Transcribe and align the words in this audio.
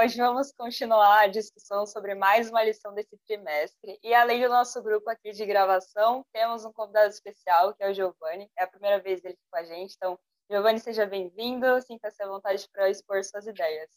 hoje 0.00 0.16
vamos 0.16 0.50
continuar 0.52 1.24
a 1.24 1.26
discussão 1.26 1.84
sobre 1.84 2.14
mais 2.14 2.48
uma 2.48 2.64
lição 2.64 2.94
desse 2.94 3.18
trimestre. 3.26 3.98
E 4.02 4.14
além 4.14 4.40
do 4.40 4.48
nosso 4.48 4.82
grupo 4.82 5.10
aqui 5.10 5.30
de 5.30 5.44
gravação, 5.44 6.24
temos 6.32 6.64
um 6.64 6.72
convidado 6.72 7.10
especial, 7.10 7.74
que 7.74 7.84
é 7.84 7.90
o 7.90 7.92
Giovanni. 7.92 8.50
É 8.56 8.64
a 8.64 8.66
primeira 8.66 8.98
vez 8.98 9.20
dele 9.20 9.36
com 9.50 9.58
a 9.58 9.62
gente, 9.62 9.94
então, 9.94 10.18
Giovanni, 10.50 10.80
seja 10.80 11.04
bem-vindo, 11.04 11.66
sinta-se 11.82 12.22
à 12.22 12.26
vontade 12.26 12.66
para 12.72 12.88
expor 12.88 13.22
suas 13.22 13.46
ideias. 13.46 13.90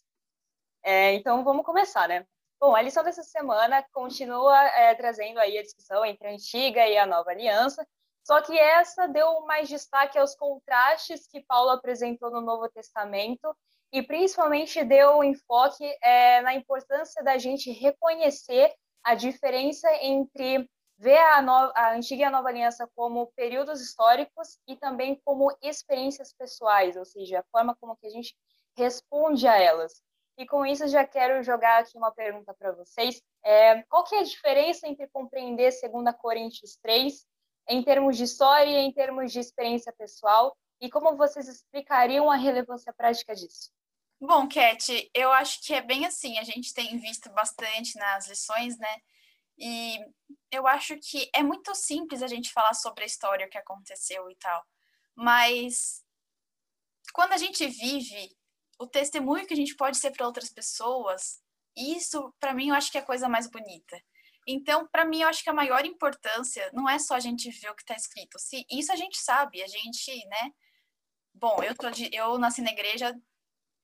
É, 0.84 1.14
então, 1.14 1.42
vamos 1.42 1.66
começar, 1.66 2.10
né? 2.10 2.28
Bom, 2.60 2.76
a 2.76 2.82
lição 2.82 3.02
dessa 3.02 3.24
semana 3.24 3.82
continua 3.94 4.62
é, 4.62 4.94
trazendo 4.96 5.40
aí 5.40 5.58
a 5.58 5.64
discussão 5.64 6.04
entre 6.04 6.28
a 6.28 6.32
antiga 6.32 6.86
e 6.86 6.98
a 6.98 7.06
nova 7.06 7.32
aliança, 7.32 7.88
só 8.26 8.42
que 8.42 8.60
essa 8.60 9.08
deu 9.08 9.46
mais 9.46 9.70
destaque 9.70 10.20
aos 10.20 10.36
contrastes 10.36 11.26
que 11.28 11.42
Paulo 11.46 11.70
apresentou 11.70 12.30
no 12.30 12.42
Novo 12.42 12.68
Testamento 12.70 13.56
e 13.94 14.02
principalmente 14.02 14.84
deu 14.84 15.24
enfoque 15.24 15.86
é, 16.02 16.42
na 16.42 16.56
importância 16.56 17.24
da 17.24 17.38
gente 17.38 17.72
reconhecer 17.72 18.74
a 19.04 19.14
diferença 19.14 19.88
entre 20.02 20.68
ver 20.98 21.20
a, 21.20 21.42
no, 21.44 21.52
a 21.76 21.94
antiga 21.94 22.24
e 22.24 22.26
a 22.26 22.32
nova 22.32 22.50
aliança 22.50 22.90
como 22.96 23.32
períodos 23.36 23.82
históricos 23.82 24.58
e 24.68 24.76
também 24.76 25.22
como 25.24 25.56
experiências 25.62 26.34
pessoais, 26.34 26.98
ou 26.98 27.06
seja, 27.06 27.42
a 27.42 27.44
forma 27.52 27.76
como 27.80 27.96
que 27.96 28.08
a 28.08 28.10
gente 28.10 28.36
responde 28.76 29.48
a 29.48 29.62
elas. 29.62 30.02
E 30.40 30.48
com 30.48 30.66
isso 30.66 30.88
já 30.88 31.06
quero 31.06 31.44
jogar 31.44 31.82
aqui 31.82 31.96
uma 31.96 32.12
pergunta 32.12 32.52
para 32.56 32.72
vocês. 32.72 33.22
É, 33.44 33.84
qual 33.84 34.04
que 34.04 34.16
é 34.16 34.20
a 34.22 34.24
diferença 34.24 34.88
entre 34.88 35.08
compreender 35.10 35.72
2 35.72 36.16
Coríntios 36.18 36.76
3 36.82 37.28
em 37.70 37.84
termos 37.84 38.18
de 38.18 38.24
história 38.24 38.72
e 38.72 38.86
em 38.86 38.92
termos 38.92 39.32
de 39.32 39.40
experiência 39.40 39.94
pessoal? 39.96 40.58
E 40.82 40.90
como 40.90 41.16
vocês 41.16 41.48
explicariam 41.48 42.32
a 42.32 42.36
relevância 42.36 42.92
prática 42.92 43.36
disso? 43.36 43.72
Bom, 44.26 44.48
Cat, 44.48 45.12
eu 45.14 45.34
acho 45.34 45.62
que 45.62 45.74
é 45.74 45.82
bem 45.82 46.06
assim, 46.06 46.40
a 46.40 46.46
gente 46.46 46.74
tem 46.74 46.98
visto 46.98 47.30
bastante 47.32 48.00
nas 48.00 48.26
lições, 48.30 48.78
né? 48.78 49.02
E 49.58 50.00
eu 50.50 50.66
acho 50.66 50.98
que 50.98 51.30
é 51.36 51.44
muito 51.44 51.76
simples 51.76 52.24
a 52.24 52.28
gente 52.28 52.54
falar 52.54 52.74
sobre 52.74 53.04
a 53.04 53.06
história, 53.06 53.46
o 53.46 53.50
que 53.50 53.58
aconteceu 53.58 54.32
e 54.32 54.36
tal. 54.38 54.66
Mas 55.14 56.06
quando 57.12 57.34
a 57.34 57.38
gente 57.38 57.68
vive 57.68 58.34
o 58.80 58.88
testemunho 58.88 59.46
que 59.46 59.54
a 59.54 59.58
gente 59.58 59.76
pode 59.76 59.98
ser 59.98 60.12
para 60.12 60.26
outras 60.26 60.50
pessoas, 60.50 61.42
isso, 61.76 62.34
para 62.40 62.54
mim, 62.54 62.70
eu 62.70 62.76
acho 62.76 62.94
que 62.94 62.98
é 62.98 63.02
a 63.02 63.06
coisa 63.06 63.28
mais 63.28 63.52
bonita. 63.52 64.02
Então, 64.48 64.88
para 64.88 65.04
mim, 65.04 65.20
eu 65.24 65.28
acho 65.28 65.44
que 65.44 65.50
a 65.50 65.54
maior 65.54 65.86
importância 65.86 66.72
não 66.72 66.90
é 66.90 66.98
só 66.98 67.16
a 67.16 67.20
gente 67.20 67.50
ver 67.50 67.72
o 67.72 67.76
que 67.76 67.84
está 67.84 67.96
escrito. 67.96 68.40
Se 68.40 68.66
isso 68.72 68.90
a 68.90 68.96
gente 68.96 69.18
sabe, 69.18 69.62
a 69.62 69.68
gente, 69.68 70.26
né? 70.28 70.52
Bom, 71.34 71.62
eu 71.62 71.76
tô 71.76 71.90
de, 71.90 72.10
eu 72.16 72.38
nasci 72.38 72.62
na 72.62 72.72
igreja 72.72 73.14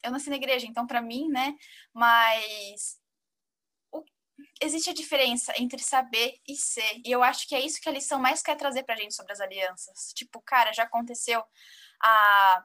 eu 0.03 0.11
nasci 0.11 0.29
na 0.29 0.35
igreja, 0.35 0.65
então 0.65 0.87
para 0.87 1.01
mim, 1.01 1.27
né? 1.29 1.55
Mas 1.93 2.99
o, 3.91 4.03
existe 4.61 4.89
a 4.89 4.93
diferença 4.93 5.53
entre 5.57 5.81
saber 5.81 6.35
e 6.47 6.55
ser. 6.55 7.01
E 7.05 7.11
eu 7.11 7.23
acho 7.23 7.47
que 7.47 7.55
é 7.55 7.59
isso 7.59 7.81
que 7.81 7.89
a 7.89 7.91
lição 7.91 8.19
mais 8.19 8.41
quer 8.41 8.55
trazer 8.55 8.83
pra 8.83 8.95
gente 8.95 9.15
sobre 9.15 9.33
as 9.33 9.39
alianças. 9.39 10.11
Tipo, 10.15 10.41
cara, 10.41 10.73
já 10.73 10.83
aconteceu 10.83 11.43
a 12.01 12.63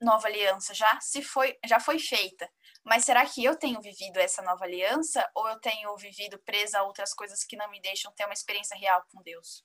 nova 0.00 0.26
aliança, 0.28 0.74
já 0.74 1.00
se 1.00 1.22
foi, 1.22 1.58
já 1.66 1.80
foi 1.80 1.98
feita. 1.98 2.48
Mas 2.84 3.04
será 3.04 3.24
que 3.26 3.42
eu 3.42 3.56
tenho 3.56 3.80
vivido 3.80 4.18
essa 4.18 4.42
nova 4.42 4.64
aliança 4.64 5.26
ou 5.34 5.48
eu 5.48 5.58
tenho 5.60 5.96
vivido 5.96 6.38
presa 6.40 6.80
a 6.80 6.82
outras 6.82 7.14
coisas 7.14 7.42
que 7.42 7.56
não 7.56 7.70
me 7.70 7.80
deixam 7.80 8.12
ter 8.12 8.24
uma 8.24 8.34
experiência 8.34 8.76
real 8.76 9.02
com 9.10 9.22
Deus? 9.22 9.64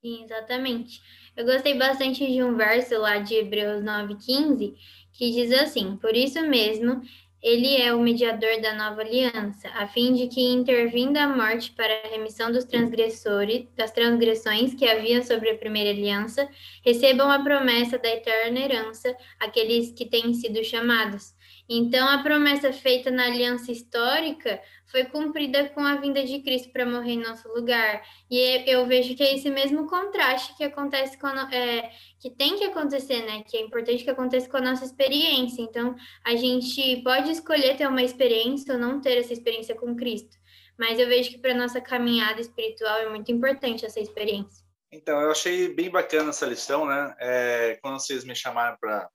Sim, 0.00 0.24
exatamente. 0.24 1.00
Eu 1.36 1.44
gostei 1.44 1.74
bastante 1.74 2.24
de 2.26 2.42
um 2.42 2.56
verso 2.56 2.96
lá 2.98 3.18
de 3.18 3.34
Hebreus 3.34 3.82
9,15, 3.82 4.74
que 5.12 5.30
diz 5.32 5.52
assim: 5.52 5.96
Por 5.96 6.14
isso 6.16 6.40
mesmo, 6.42 7.02
ele 7.42 7.76
é 7.76 7.92
o 7.94 8.00
mediador 8.00 8.60
da 8.60 8.74
nova 8.74 9.00
aliança, 9.02 9.68
a 9.70 9.86
fim 9.88 10.14
de 10.14 10.28
que, 10.28 10.40
intervindo 10.40 11.16
a 11.16 11.28
morte 11.28 11.72
para 11.72 11.92
a 12.04 12.08
remissão 12.08 12.50
dos 12.52 12.64
transgressores, 12.64 13.66
das 13.76 13.90
transgressões 13.92 14.74
que 14.74 14.88
havia 14.88 15.22
sobre 15.22 15.50
a 15.50 15.58
primeira 15.58 15.90
aliança, 15.90 16.48
recebam 16.84 17.30
a 17.30 17.42
promessa 17.42 17.98
da 17.98 18.08
eterna 18.08 18.58
herança 18.60 19.16
aqueles 19.40 19.92
que 19.92 20.06
têm 20.06 20.32
sido 20.34 20.62
chamados. 20.64 21.34
Então, 21.70 22.08
a 22.08 22.22
promessa 22.22 22.72
feita 22.72 23.10
na 23.10 23.26
aliança 23.26 23.70
histórica 23.70 24.58
foi 24.86 25.04
cumprida 25.04 25.68
com 25.68 25.80
a 25.80 25.96
vinda 25.96 26.24
de 26.24 26.40
Cristo 26.40 26.72
para 26.72 26.86
morrer 26.86 27.12
em 27.12 27.22
nosso 27.22 27.46
lugar. 27.48 28.02
E 28.30 28.38
eu 28.66 28.86
vejo 28.86 29.14
que 29.14 29.22
é 29.22 29.34
esse 29.34 29.50
mesmo 29.50 29.86
contraste 29.86 30.56
que 30.56 30.64
acontece 30.64 31.18
é, 31.52 31.90
que 32.18 32.30
tem 32.30 32.56
que 32.56 32.64
acontecer, 32.64 33.22
né? 33.26 33.42
Que 33.46 33.58
é 33.58 33.60
importante 33.60 34.02
que 34.02 34.08
aconteça 34.08 34.48
com 34.48 34.56
a 34.56 34.62
nossa 34.62 34.86
experiência. 34.86 35.60
Então, 35.60 35.94
a 36.24 36.34
gente 36.34 37.02
pode 37.02 37.30
escolher 37.30 37.76
ter 37.76 37.86
uma 37.86 38.02
experiência 38.02 38.72
ou 38.72 38.80
não 38.80 38.98
ter 38.98 39.18
essa 39.18 39.34
experiência 39.34 39.74
com 39.74 39.94
Cristo. 39.94 40.38
Mas 40.78 40.98
eu 40.98 41.06
vejo 41.06 41.30
que 41.30 41.38
para 41.38 41.52
nossa 41.52 41.82
caminhada 41.82 42.40
espiritual 42.40 42.98
é 42.98 43.10
muito 43.10 43.30
importante 43.30 43.84
essa 43.84 44.00
experiência. 44.00 44.64
Então, 44.90 45.20
eu 45.20 45.30
achei 45.30 45.68
bem 45.74 45.90
bacana 45.90 46.30
essa 46.30 46.46
lição, 46.46 46.86
né? 46.86 47.14
É, 47.18 47.78
quando 47.82 48.00
vocês 48.00 48.24
me 48.24 48.34
chamaram 48.34 48.74
para 48.80 49.10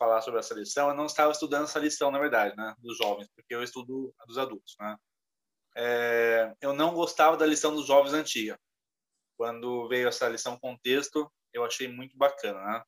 falar 0.00 0.22
sobre 0.22 0.40
essa 0.40 0.54
lição, 0.54 0.88
eu 0.88 0.94
não 0.96 1.04
estava 1.04 1.30
estudando 1.30 1.64
essa 1.64 1.78
lição, 1.78 2.10
na 2.10 2.18
verdade, 2.18 2.56
né, 2.56 2.74
dos 2.78 2.96
jovens, 2.96 3.28
porque 3.36 3.54
eu 3.54 3.62
estudo 3.62 4.14
a 4.18 4.24
dos 4.24 4.38
adultos, 4.38 4.74
né. 4.80 4.96
É, 5.76 6.54
eu 6.60 6.72
não 6.72 6.94
gostava 6.94 7.36
da 7.36 7.46
lição 7.46 7.74
dos 7.74 7.86
jovens 7.86 8.14
antiga. 8.14 8.58
Quando 9.36 9.86
veio 9.88 10.08
essa 10.08 10.28
lição 10.28 10.58
contexto, 10.58 11.30
eu 11.52 11.64
achei 11.64 11.86
muito 11.86 12.16
bacana, 12.16 12.64
né. 12.64 12.82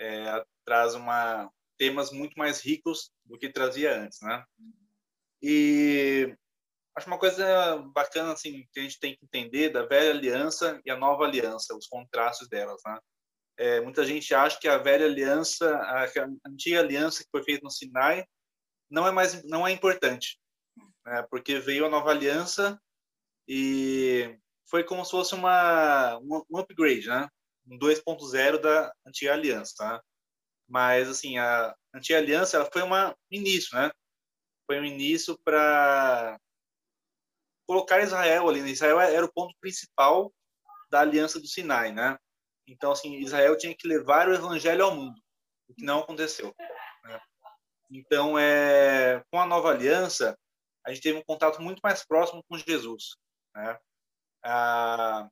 É, 0.00 0.44
traz 0.64 0.94
uma 0.94 1.50
temas 1.78 2.10
muito 2.10 2.38
mais 2.38 2.60
ricos 2.60 3.10
do 3.24 3.38
que 3.38 3.52
trazia 3.52 3.94
antes, 3.94 4.18
né. 4.22 4.42
E 5.42 6.34
acho 6.96 7.06
uma 7.06 7.18
coisa 7.18 7.76
bacana 7.92 8.32
assim 8.32 8.66
que 8.72 8.80
a 8.80 8.82
gente 8.82 8.98
tem 8.98 9.14
que 9.14 9.24
entender 9.24 9.68
da 9.68 9.84
velha 9.84 10.10
aliança 10.10 10.80
e 10.86 10.90
a 10.90 10.96
nova 10.96 11.24
aliança, 11.24 11.76
os 11.76 11.86
contrastes 11.86 12.48
delas, 12.48 12.80
né? 12.86 12.98
É, 13.58 13.80
muita 13.80 14.04
gente 14.04 14.34
acha 14.34 14.58
que 14.58 14.68
a 14.68 14.78
velha 14.78 15.06
aliança, 15.06 15.74
a, 15.76 16.06
antiga 16.48 16.80
aliança 16.80 17.22
que 17.22 17.30
foi 17.30 17.42
feita 17.42 17.64
no 17.64 17.70
Sinai, 17.70 18.24
não 18.90 19.06
é 19.06 19.10
mais 19.10 19.42
não 19.44 19.66
é 19.66 19.72
importante, 19.72 20.38
né? 21.04 21.26
porque 21.30 21.58
veio 21.58 21.86
a 21.86 21.88
nova 21.88 22.10
aliança 22.10 22.80
e 23.48 24.38
foi 24.68 24.84
como 24.84 25.04
se 25.04 25.10
fosse 25.10 25.34
uma 25.34 26.18
um 26.18 26.58
upgrade, 26.58 27.08
né? 27.08 27.28
Um 27.66 27.78
2.0 27.78 28.58
da 28.60 28.92
antiga 29.06 29.32
aliança, 29.32 29.74
né? 29.80 30.00
Mas 30.68 31.08
assim, 31.08 31.38
a 31.38 31.74
antiga 31.94 32.18
aliança 32.18 32.56
ela 32.56 32.68
foi 32.70 32.82
uma 32.82 33.16
início, 33.30 33.76
né? 33.76 33.90
Foi 34.66 34.80
um 34.80 34.84
início 34.84 35.38
para 35.44 36.38
colocar 37.66 38.02
Israel 38.02 38.48
ali. 38.48 38.62
Né? 38.62 38.70
Israel 38.70 39.00
era 39.00 39.24
o 39.24 39.32
ponto 39.32 39.54
principal 39.60 40.32
da 40.90 41.00
aliança 41.00 41.40
do 41.40 41.46
Sinai, 41.46 41.92
né? 41.92 42.16
Então, 42.66 42.92
assim, 42.92 43.16
Israel 43.16 43.56
tinha 43.56 43.74
que 43.74 43.86
levar 43.86 44.28
o 44.28 44.34
evangelho 44.34 44.84
ao 44.84 44.94
mundo, 44.94 45.20
o 45.68 45.74
que 45.74 45.84
não 45.84 46.00
aconteceu. 46.00 46.54
Né? 47.04 47.20
Então, 47.90 48.38
é, 48.38 49.22
com 49.30 49.40
a 49.40 49.46
nova 49.46 49.70
aliança, 49.70 50.36
a 50.84 50.92
gente 50.92 51.02
teve 51.02 51.18
um 51.18 51.24
contato 51.24 51.60
muito 51.62 51.80
mais 51.80 52.04
próximo 52.04 52.42
com 52.48 52.58
Jesus. 52.58 53.16
Né? 53.54 53.78
Ah, 54.44 55.28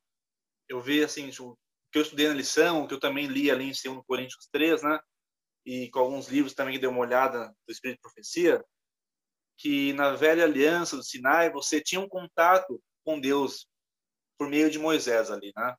eu 0.69 0.81
vi, 0.81 1.03
assim, 1.03 1.29
o 1.41 1.57
que 1.91 1.99
eu 1.99 2.03
estudei 2.03 2.29
na 2.29 2.35
lição, 2.35 2.83
o 2.83 2.89
que 2.89 2.95
eu 2.95 3.01
também 3.01 3.27
li 3.27 3.51
ali 3.51 3.65
em 3.65 3.73
2 3.73 4.05
Coríntios 4.07 4.49
3, 4.53 4.83
né? 4.83 5.01
e 5.65 5.91
com 5.91 6.01
alguns 6.01 6.29
livros 6.29 6.55
também 6.55 6.79
dei 6.79 6.89
uma 6.89 7.01
olhada 7.01 7.49
do 7.67 7.73
Espírito 7.73 7.97
de 7.97 8.03
Profecia, 8.03 8.63
que 9.57 9.93
na 9.95 10.15
velha 10.15 10.45
aliança 10.45 10.97
do 10.97 11.03
Sinai 11.03 11.51
você 11.51 11.81
tinha 11.81 12.01
um 12.01 12.09
contato 12.09 12.83
com 13.05 13.21
Deus 13.21 13.67
por 14.39 14.49
meio 14.49 14.71
de 14.71 14.79
Moisés 14.79 15.31
ali, 15.31 15.53
né? 15.57 15.75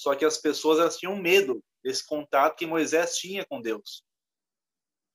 Só 0.00 0.14
que 0.14 0.24
as 0.24 0.38
pessoas 0.38 0.78
elas 0.78 0.96
tinham 0.96 1.14
medo 1.14 1.62
desse 1.84 2.06
contato 2.06 2.56
que 2.56 2.64
Moisés 2.64 3.18
tinha 3.18 3.44
com 3.44 3.60
Deus, 3.60 4.02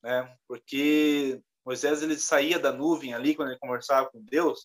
né? 0.00 0.38
Porque 0.46 1.42
Moisés 1.64 2.04
ele 2.04 2.16
saía 2.16 2.56
da 2.56 2.72
nuvem 2.72 3.12
ali 3.12 3.34
quando 3.34 3.48
ele 3.50 3.58
conversava 3.58 4.08
com 4.08 4.22
Deus, 4.22 4.64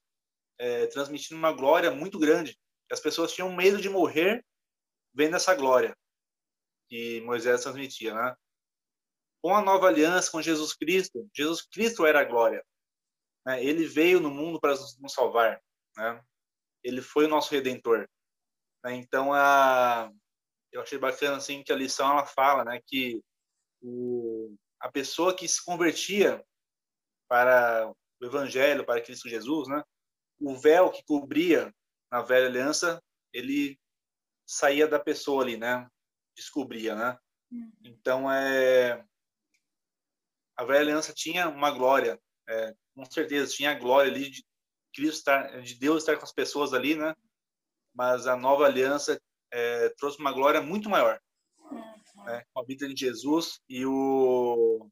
é, 0.59 0.85
transmitindo 0.85 1.39
uma 1.39 1.51
glória 1.51 1.89
muito 1.89 2.19
grande. 2.19 2.55
As 2.91 2.99
pessoas 2.99 3.33
tinham 3.33 3.51
medo 3.51 3.81
de 3.81 3.89
morrer 3.89 4.45
vendo 5.11 5.37
essa 5.37 5.55
glória 5.55 5.97
que 6.87 7.19
Moisés 7.21 7.63
transmitia, 7.63 8.13
né? 8.13 8.35
Com 9.41 9.55
a 9.55 9.63
nova 9.63 9.87
aliança 9.87 10.29
com 10.29 10.39
Jesus 10.39 10.75
Cristo, 10.75 11.27
Jesus 11.35 11.63
Cristo 11.63 12.05
era 12.05 12.21
a 12.21 12.25
glória. 12.25 12.63
Né? 13.43 13.65
Ele 13.65 13.87
veio 13.87 14.19
no 14.19 14.29
mundo 14.29 14.59
para 14.61 14.75
nos 14.75 15.13
salvar, 15.13 15.59
né? 15.97 16.23
Ele 16.83 17.01
foi 17.01 17.25
o 17.25 17.29
nosso 17.29 17.49
redentor. 17.49 18.07
Né? 18.83 18.95
Então, 18.95 19.33
a, 19.33 20.11
eu 20.71 20.81
achei 20.81 20.97
bacana 20.97 21.37
assim 21.37 21.63
que 21.63 21.71
a 21.71 21.75
lição 21.75 22.11
ela 22.11 22.25
fala, 22.25 22.63
né, 22.63 22.79
que 22.85 23.21
o, 23.81 24.55
a 24.79 24.89
pessoa 24.91 25.35
que 25.35 25.47
se 25.47 25.63
convertia 25.63 26.43
para 27.27 27.91
o 28.19 28.25
Evangelho, 28.25 28.85
para 28.85 29.01
Cristo 29.01 29.29
Jesus, 29.29 29.67
né, 29.67 29.83
o 30.39 30.55
véu 30.55 30.89
que 30.89 31.03
cobria 31.03 31.73
na 32.11 32.21
velha 32.21 32.47
aliança, 32.47 33.01
ele 33.33 33.79
saía 34.45 34.87
da 34.87 34.99
pessoa 34.99 35.43
ali, 35.43 35.57
né, 35.57 35.87
descobria, 36.35 36.95
né. 36.95 37.17
Uhum. 37.51 37.71
Então 37.83 38.31
é 38.31 39.05
a 40.55 40.63
velha 40.63 40.81
aliança 40.81 41.13
tinha 41.13 41.49
uma 41.49 41.71
glória, 41.71 42.19
é, 42.47 42.75
com 42.93 43.03
certeza, 43.05 43.51
tinha 43.51 43.71
a 43.71 43.75
glória 43.75 44.11
ali 44.11 44.29
de 44.29 44.45
Cristo 44.93 45.19
estar, 45.19 45.61
de 45.61 45.75
Deus 45.75 46.03
estar 46.03 46.17
com 46.17 46.23
as 46.23 46.33
pessoas 46.33 46.73
ali, 46.73 46.95
né? 46.95 47.15
Mas 47.93 48.27
a 48.27 48.35
nova 48.35 48.65
aliança 48.65 49.19
é, 49.51 49.89
trouxe 49.97 50.19
uma 50.19 50.31
glória 50.31 50.61
muito 50.61 50.89
maior, 50.89 51.19
uhum. 51.59 52.23
né? 52.25 52.43
Com 52.53 52.61
a 52.61 52.65
vida 52.65 52.87
de 52.87 52.99
Jesus 52.99 53.59
e 53.69 53.85
o 53.85 54.89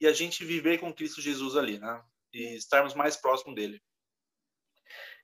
e 0.00 0.06
a 0.06 0.12
gente 0.12 0.44
viver 0.44 0.78
com 0.78 0.92
Cristo 0.92 1.20
Jesus 1.20 1.56
ali, 1.56 1.78
né? 1.78 2.02
E 2.34 2.56
estarmos 2.56 2.92
mais 2.92 3.16
próximo 3.16 3.54
dele. 3.54 3.80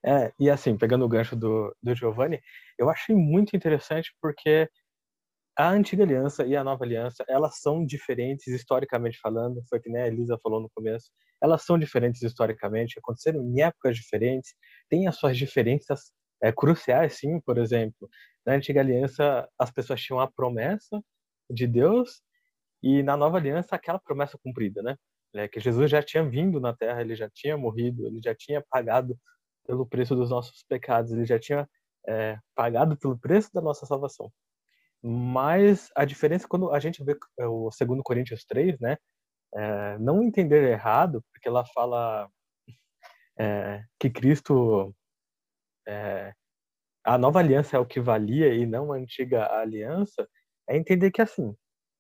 É, 0.05 0.33
e 0.39 0.49
assim, 0.49 0.77
pegando 0.77 1.05
o 1.05 1.09
gancho 1.09 1.35
do, 1.35 1.75
do 1.83 1.95
Giovanni, 1.95 2.41
eu 2.79 2.89
achei 2.89 3.17
muito 3.17 3.57
interessante 3.57 4.15
porque 4.23 4.69
a 5.59 5.71
antiga 5.71 6.05
aliança 6.05 6.47
e 6.47 6.55
a 6.55 6.63
nova 6.63 6.85
aliança, 6.85 7.25
elas 7.29 7.59
são 7.59 7.85
diferentes 7.85 8.47
historicamente 8.47 9.19
falando, 9.21 9.61
foi 9.69 9.81
que 9.81 9.91
né, 9.91 10.05
a 10.05 10.07
Elisa 10.07 10.39
falou 10.41 10.61
no 10.61 10.71
começo, 10.71 11.11
elas 11.43 11.65
são 11.65 11.77
diferentes 11.77 12.23
historicamente, 12.23 12.99
aconteceram 12.99 13.43
em 13.43 13.61
épocas 13.61 13.97
diferentes, 13.97 14.55
têm 14.89 15.09
as 15.09 15.17
suas 15.17 15.37
diferenças 15.37 16.13
é, 16.43 16.53
cruciais, 16.53 17.19
sim, 17.19 17.41
por 17.41 17.59
exemplo. 17.59 18.09
Na 18.47 18.55
antiga 18.55 18.81
aliança, 18.81 19.49
as 19.59 19.71
pessoas 19.71 20.01
tinham 20.01 20.21
a 20.21 20.31
promessa 20.31 21.03
de 21.51 21.67
Deus 21.67 22.23
e 22.83 23.03
na 23.03 23.17
nova 23.17 23.39
aliança, 23.39 23.77
aquela 23.77 23.99
promessa 23.99 24.39
cumprida, 24.39 24.83
né? 24.83 24.97
É, 25.35 25.49
que 25.49 25.61
Jesus 25.61 25.91
já 25.91 26.03
tinha 26.03 26.25
vindo 26.29 26.61
na 26.61 26.75
terra, 26.75 27.01
ele 27.03 27.15
já 27.15 27.29
tinha 27.31 27.57
morrido, 27.57 28.07
ele 28.07 28.21
já 28.23 28.35
tinha 28.35 28.65
pagado 28.71 29.19
pelo 29.67 29.87
preço 29.87 30.17
dos 30.17 30.31
nossos 30.31 30.65
pecados, 30.69 31.13
ele 31.13 31.27
já 31.27 31.39
tinha 31.39 31.69
é, 32.09 32.39
pagado 32.55 32.97
pelo 32.97 33.19
preço 33.19 33.51
da 33.53 33.61
nossa 33.61 33.85
salvação. 33.87 34.33
Mas 35.03 35.91
a 35.95 36.05
diferença 36.05 36.47
é 36.47 36.49
quando 36.49 36.73
a 36.73 36.81
gente 36.81 37.05
vê 37.05 37.17
é, 37.39 37.47
o 37.47 37.71
segundo 37.71 38.03
Coríntios 38.03 38.45
3, 38.45 38.79
né? 38.81 38.97
É, 39.55 39.99
não 39.99 40.23
entender 40.23 40.63
errado, 40.71 41.25
porque 41.33 41.49
ela 41.49 41.65
fala 41.75 42.29
é, 43.39 43.83
que 43.99 44.11
Cristo 44.11 44.95
é, 45.89 46.33
a 47.05 47.17
nova 47.17 47.39
aliança 47.39 47.77
é 47.77 47.81
o 47.81 47.87
que 47.87 48.01
valia 48.01 48.55
e 48.55 48.67
não 48.67 48.93
a 48.93 48.97
antiga 48.97 49.51
aliança, 49.53 50.29
é 50.69 50.77
entender 50.77 51.11
que 51.11 51.23
assim, 51.23 51.55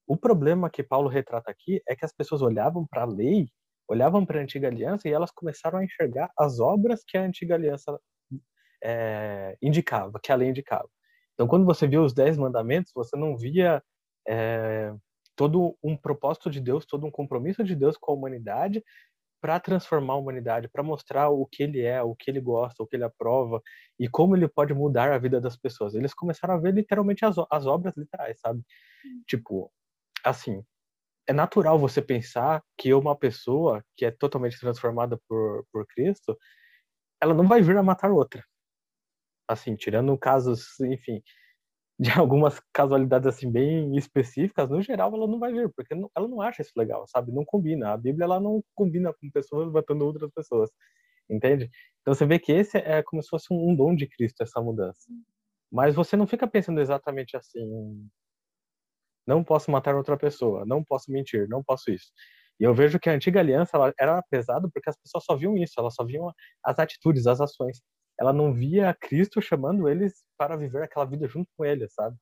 o 0.07 0.17
problema 0.17 0.71
que 0.71 0.83
Paulo 0.83 1.09
retrata 1.09 1.51
aqui 1.51 1.83
é 1.89 1.97
que 1.97 2.05
as 2.05 2.13
pessoas 2.13 2.43
olhavam 2.43 2.87
para 2.87 3.03
a 3.03 3.07
lei, 3.07 3.49
olhavam 3.89 4.25
para 4.27 4.39
a 4.39 4.43
antiga 4.43 4.69
aliança 4.69 5.09
e 5.09 5.13
elas 5.13 5.31
começaram 5.31 5.79
a 5.79 5.85
enxergar 5.85 6.31
as 6.39 6.61
obras 6.61 7.03
que 7.07 7.17
a 7.17 7.23
antiga 7.23 7.55
aliança 7.55 7.99
é, 8.85 9.57
indicava, 9.63 10.21
que 10.23 10.31
a 10.31 10.37
lei 10.37 10.51
indicava. 10.51 10.89
Então, 11.35 11.47
quando 11.47 11.65
você 11.65 11.87
via 11.87 12.03
os 12.03 12.13
dez 12.13 12.37
mandamentos, 12.37 12.93
você 12.95 13.17
não 13.17 13.37
via 13.37 13.83
é, 14.29 14.93
todo 15.37 15.77
um 15.83 15.97
propósito 15.97 16.51
de 16.51 16.61
Deus, 16.61 16.85
todo 16.85 17.07
um 17.07 17.11
compromisso 17.11 17.65
de 17.65 17.75
Deus 17.75 17.97
com 17.97 18.13
a 18.13 18.15
humanidade 18.15 18.83
para 19.41 19.61
transformar 19.61 20.15
a 20.15 20.17
humanidade, 20.17 20.69
para 20.69 20.83
mostrar 20.83 21.31
o 21.31 21.47
que 21.47 21.63
ele 21.63 21.81
é, 21.83 22.03
o 22.03 22.15
que 22.15 22.31
ele 22.31 22.41
gosta, 22.41 22.83
o 22.83 22.87
que 22.87 22.97
ele 22.97 23.05
aprova 23.05 23.63
e 23.99 24.09
como 24.09 24.37
ele 24.37 24.49
pode 24.49 24.75
mudar 24.75 25.13
a 25.13 25.19
vida 25.19 25.41
das 25.41 25.57
pessoas. 25.57 25.95
Eles 25.95 26.15
começaram 26.15 26.55
a 26.55 26.59
ver 26.59 26.75
literalmente 26.75 27.25
as, 27.25 27.37
as 27.51 27.67
obras 27.67 27.97
literais, 27.97 28.41
sabe? 28.41 28.63
Tipo, 29.27 29.73
assim, 30.25 30.65
é 31.27 31.33
natural 31.33 31.79
você 31.79 32.03
pensar 32.03 32.63
que 32.77 32.95
uma 32.95 33.17
pessoa 33.17 33.85
que 33.97 34.05
é 34.05 34.11
totalmente 34.11 34.59
transformada 34.61 35.21
por, 35.29 35.65
por 35.73 35.87
Cristo, 35.87 36.37
ela 37.21 37.35
não 37.35 37.47
vai 37.47 37.63
vir 37.63 37.77
a 37.77 37.83
matar 37.83 38.11
outra 38.11 38.43
assim, 39.49 39.75
tirando 39.75 40.17
casos, 40.19 40.79
enfim, 40.81 41.23
de 41.99 42.11
algumas 42.13 42.61
casualidades 42.73 43.27
assim 43.27 43.51
bem 43.51 43.97
específicas, 43.97 44.69
no 44.71 44.81
geral 44.83 45.13
ela 45.15 45.27
não 45.27 45.39
vai 45.39 45.53
vir, 45.53 45.71
porque 45.75 45.95
não, 45.95 46.11
ela 46.17 46.29
não 46.29 46.41
acha 46.41 46.63
isso 46.63 46.73
legal, 46.77 47.07
sabe? 47.09 47.33
Não 47.33 47.45
combina. 47.45 47.93
A 47.93 47.97
Bíblia 47.97 48.25
ela 48.25 48.41
não 48.41 48.63
combina 48.75 49.13
com 49.13 49.31
pessoas 49.31 49.71
matando 49.73 50.05
outras 50.07 50.31
pessoas, 50.33 50.71
entende? 51.31 51.71
Então 52.03 52.15
você 52.15 52.27
vê 52.27 52.39
que 52.39 52.53
esse 52.53 52.79
é 52.79 53.03
como 53.03 53.23
se 53.23 53.29
fosse 53.29 53.53
um, 53.53 53.71
um 53.71 53.77
dom 53.77 53.95
de 53.97 54.07
Cristo 54.09 54.43
essa 54.43 54.61
mudança. 54.63 55.11
Mas 55.73 55.95
você 55.95 56.17
não 56.17 56.27
fica 56.27 56.47
pensando 56.49 56.81
exatamente 56.81 57.37
assim, 57.37 58.09
não 59.27 59.45
posso 59.45 59.71
matar 59.71 59.95
outra 59.95 60.17
pessoa, 60.17 60.65
não 60.67 60.83
posso 60.83 61.11
mentir, 61.13 61.49
não 61.49 61.63
posso 61.63 61.91
isso. 61.91 62.11
E 62.61 62.65
eu 62.65 62.75
vejo 62.75 62.99
que 62.99 63.09
a 63.11 63.13
antiga 63.13 63.41
aliança 63.41 63.77
ela 63.77 63.93
era 63.99 64.23
pesada 64.31 64.69
porque 64.73 64.91
as 64.91 64.97
pessoas 64.97 65.25
só 65.25 65.37
viam 65.37 65.57
isso, 65.57 65.75
elas 65.79 65.95
só 65.95 66.05
viam 66.05 66.33
as 66.65 66.79
atitudes, 66.79 67.27
as 67.27 67.41
ações 67.41 67.81
ela 68.19 68.33
não 68.33 68.53
via 68.53 68.95
Cristo 68.95 69.41
chamando 69.41 69.89
eles 69.89 70.25
para 70.37 70.57
viver 70.57 70.83
aquela 70.83 71.05
vida 71.05 71.29
junto 71.29 71.49
com 71.57 71.65
ele, 71.65 71.89
sabe? 71.89 72.17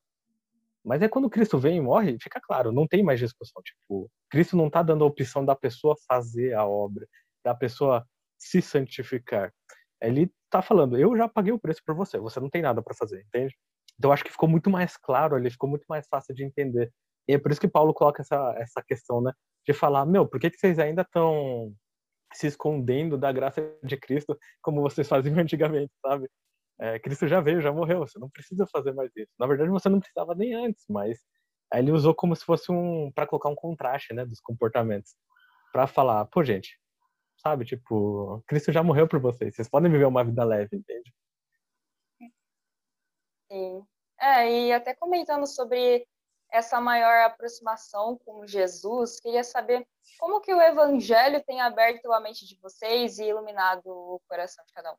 Mas 0.85 1.03
é 1.03 1.09
quando 1.09 1.31
Cristo 1.31 1.59
vem 1.59 1.79
e 1.79 1.81
morre, 1.81 2.17
fica 2.21 2.41
claro, 2.41 2.71
não 2.71 2.87
tem 2.87 3.03
mais 3.03 3.19
discussão. 3.19 3.61
Tipo, 3.63 4.11
Cristo 4.31 4.57
não 4.57 4.69
está 4.69 4.83
dando 4.83 5.03
a 5.03 5.07
opção 5.07 5.45
da 5.45 5.57
pessoa 5.57 5.97
fazer 6.07 6.55
a 6.55 6.65
obra, 6.65 7.07
da 7.45 7.55
pessoa 7.55 8.07
se 8.39 8.63
santificar. 8.63 9.53
Ele 10.01 10.31
está 10.45 10.63
falando, 10.63 10.97
eu 10.99 11.17
já 11.17 11.29
paguei 11.29 11.53
o 11.53 11.59
preço 11.59 11.81
por 11.85 11.95
você, 11.95 12.19
você 12.19 12.39
não 12.39 12.51
tem 12.51 12.63
nada 12.63 12.83
para 12.83 12.95
fazer, 12.95 13.25
entende? 13.27 13.57
Então 13.99 14.13
acho 14.13 14.23
que 14.23 14.31
ficou 14.31 14.49
muito 14.49 14.71
mais 14.71 14.97
claro 14.97 15.35
ali, 15.35 15.51
ficou 15.51 15.69
muito 15.69 15.87
mais 15.89 16.07
fácil 16.07 16.35
de 16.35 16.45
entender. 16.45 16.93
E 17.27 17.35
é 17.35 17.39
por 17.39 17.51
isso 17.51 17.61
que 17.61 17.67
Paulo 17.67 17.93
coloca 17.95 18.23
essa, 18.23 18.55
essa 18.59 18.83
questão, 18.87 19.21
né? 19.21 19.33
De 19.67 19.73
falar, 19.73 20.07
meu, 20.07 20.29
por 20.29 20.39
que, 20.39 20.51
que 20.51 20.59
vocês 20.59 20.79
ainda 20.79 21.03
estão 21.03 21.75
se 22.37 22.47
escondendo 22.47 23.17
da 23.19 23.33
graça 23.33 23.63
de 23.83 23.97
Cristo 23.97 24.39
como 24.63 24.83
vocês 24.83 25.09
faziam 25.09 25.37
antigamente, 25.41 25.93
sabe? 26.01 26.29
É, 26.79 26.99
Cristo 26.99 27.27
já 27.27 27.41
veio, 27.41 27.61
já 27.61 27.73
morreu, 27.73 28.01
você 28.01 28.19
não 28.19 28.29
precisa 28.29 28.67
fazer 28.67 28.93
mais 28.93 29.11
isso. 29.17 29.33
Na 29.39 29.47
verdade, 29.47 29.71
você 29.71 29.89
não 29.89 29.99
precisava 29.99 30.35
nem 30.35 30.55
antes, 30.55 30.85
mas 30.89 31.19
aí 31.73 31.81
ele 31.81 31.93
usou 31.93 32.15
como 32.15 32.37
se 32.37 32.45
fosse 32.45 32.71
um 32.71 33.11
para 33.13 33.27
colocar 33.27 33.49
um 33.49 33.55
contraste, 33.55 34.13
né, 34.13 34.27
dos 34.27 34.41
comportamentos, 34.41 35.15
para 35.73 35.87
falar, 35.87 36.27
pô, 36.27 36.45
gente, 36.45 36.79
sabe, 37.39 37.65
tipo, 37.65 38.43
Cristo 38.47 38.73
já 38.73 38.83
morreu 38.83 39.09
por 39.09 39.21
vocês, 39.21 39.55
vocês 39.55 39.69
podem 39.69 39.91
viver 39.91 40.07
uma 40.07 40.25
vida 40.25 40.45
leve, 40.45 40.77
entende? 40.77 41.15
Sim. 43.51 43.87
É, 44.21 44.51
e 44.51 44.73
até 44.73 44.95
comentando 44.95 45.47
sobre 45.47 46.07
essa 46.51 46.81
maior 46.81 47.27
aproximação 47.27 48.19
com 48.25 48.47
Jesus, 48.47 49.21
queria 49.21 49.45
saber 49.45 49.87
como 50.19 50.41
que 50.41 50.53
o 50.53 50.61
evangelho 50.61 51.43
tem 51.45 51.61
aberto 51.61 52.13
a 52.13 52.21
mente 52.21 52.47
de 52.47 52.57
vocês 52.61 53.19
e 53.19 53.25
iluminado 53.25 53.87
o 53.87 54.21
coração 54.29 54.65
de 54.65 54.73
cada 54.73 54.93
um. 54.93 54.97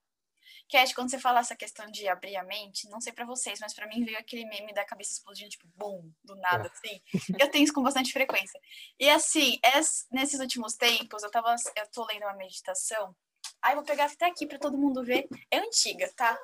Cat, 0.70 0.94
quando 0.94 1.10
você 1.10 1.18
fala 1.18 1.40
essa 1.40 1.56
questão 1.56 1.86
de 1.88 2.08
abrir 2.10 2.36
a 2.36 2.44
mente, 2.44 2.90
não 2.90 3.00
sei 3.00 3.14
para 3.14 3.26
vocês, 3.26 3.60
mas 3.62 3.74
para 3.74 3.88
mim 3.88 4.04
veio 4.04 4.18
aquele 4.18 4.46
meme 4.46 4.74
da 4.74 4.84
cabeça 4.84 5.14
explodindo, 5.14 5.50
tipo, 5.50 5.66
bum, 5.76 6.12
do 6.24 6.36
nada, 6.36 6.68
é. 6.68 6.72
assim. 6.72 7.02
Eu 7.40 7.50
tenho 7.50 7.64
isso 7.64 7.74
com 7.74 7.82
bastante 7.82 8.12
frequência. 8.12 8.60
E 9.00 9.10
assim, 9.10 9.58
es, 9.76 10.06
nesses 10.12 10.40
últimos 10.42 10.76
tempos, 10.76 11.24
eu 11.24 11.32
tava, 11.32 11.56
eu 11.76 11.88
tô 11.92 12.06
lendo 12.06 12.24
uma 12.24 12.36
meditação, 12.36 13.16
aí 13.62 13.76
vou 13.76 13.84
pegar 13.84 14.06
até 14.06 14.26
aqui 14.26 14.46
para 14.46 14.60
todo 14.60 14.78
mundo 14.78 15.04
ver. 15.04 15.28
É 15.50 15.60
antiga, 15.60 16.12
tá? 16.18 16.38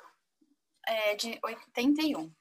É 0.86 1.14
de 1.16 1.38
81. 1.42 2.32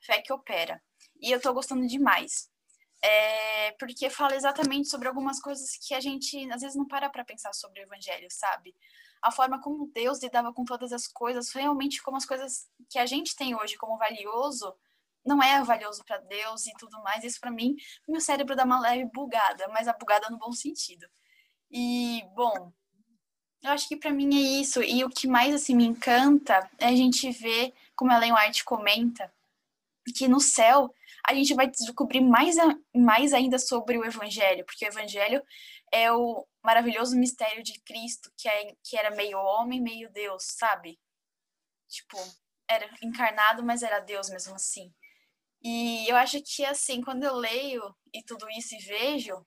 Fé 0.00 0.22
que 0.22 0.32
opera 0.32 0.82
e 1.20 1.30
eu 1.30 1.40
tô 1.40 1.52
gostando 1.52 1.86
demais. 1.86 2.48
É, 3.02 3.72
porque 3.72 4.10
fala 4.10 4.34
exatamente 4.34 4.88
sobre 4.88 5.08
algumas 5.08 5.40
coisas 5.40 5.70
que 5.76 5.94
a 5.94 6.00
gente 6.00 6.50
às 6.52 6.60
vezes 6.60 6.76
não 6.76 6.86
para 6.86 7.08
para 7.08 7.24
pensar 7.24 7.52
sobre 7.54 7.80
o 7.80 7.84
evangelho, 7.84 8.28
sabe? 8.30 8.74
A 9.22 9.30
forma 9.30 9.60
como 9.60 9.90
Deus 9.92 10.22
lidava 10.22 10.52
com 10.52 10.64
todas 10.64 10.92
as 10.92 11.06
coisas, 11.06 11.50
realmente 11.52 12.02
como 12.02 12.16
as 12.16 12.26
coisas 12.26 12.68
que 12.90 12.98
a 12.98 13.06
gente 13.06 13.34
tem 13.36 13.54
hoje 13.54 13.76
como 13.76 13.96
valioso, 13.96 14.74
não 15.24 15.42
é 15.42 15.62
valioso 15.62 16.04
para 16.04 16.18
Deus 16.18 16.66
e 16.66 16.72
tudo 16.78 17.02
mais. 17.02 17.24
Isso 17.24 17.40
para 17.40 17.50
mim, 17.50 17.76
meu 18.08 18.20
cérebro 18.20 18.56
dá 18.56 18.64
uma 18.64 18.80
leve 18.80 19.04
bugada, 19.12 19.68
mas 19.68 19.88
a 19.88 19.92
bugada 19.92 20.28
no 20.30 20.38
bom 20.38 20.52
sentido. 20.52 21.06
E, 21.70 22.24
bom, 22.34 22.72
eu 23.62 23.70
acho 23.70 23.86
que 23.88 23.96
para 23.96 24.10
mim 24.10 24.34
é 24.34 24.60
isso. 24.60 24.82
E 24.82 25.04
o 25.04 25.10
que 25.10 25.26
mais 25.26 25.54
assim 25.54 25.74
me 25.74 25.84
encanta 25.84 26.68
é 26.78 26.86
a 26.86 26.96
gente 26.96 27.30
ver, 27.30 27.72
como 27.94 28.10
a 28.10 28.16
Ellen 28.16 28.34
White 28.34 28.64
comenta, 28.64 29.32
que 30.16 30.26
no 30.26 30.40
céu 30.40 30.92
a 31.26 31.34
gente 31.34 31.54
vai 31.54 31.68
descobrir 31.68 32.20
mais, 32.20 32.58
a, 32.58 32.74
mais 32.94 33.32
ainda 33.32 33.58
sobre 33.58 33.98
o 33.98 34.04
Evangelho, 34.04 34.64
porque 34.64 34.84
o 34.84 34.88
Evangelho 34.88 35.42
é 35.92 36.12
o 36.12 36.46
maravilhoso 36.62 37.16
mistério 37.16 37.62
de 37.62 37.80
Cristo, 37.82 38.30
que, 38.36 38.48
é, 38.48 38.74
que 38.82 38.96
era 38.96 39.14
meio 39.14 39.38
homem, 39.38 39.80
meio 39.80 40.10
Deus, 40.12 40.44
sabe? 40.44 40.98
Tipo, 41.88 42.16
era 42.68 42.88
encarnado, 43.02 43.64
mas 43.64 43.82
era 43.82 44.00
Deus 44.00 44.30
mesmo 44.30 44.54
assim. 44.54 44.92
E 45.62 46.08
eu 46.08 46.16
acho 46.16 46.40
que, 46.42 46.64
assim, 46.64 47.02
quando 47.02 47.24
eu 47.24 47.34
leio 47.34 47.94
e 48.14 48.22
tudo 48.22 48.48
isso 48.50 48.74
e 48.74 48.78
vejo, 48.78 49.46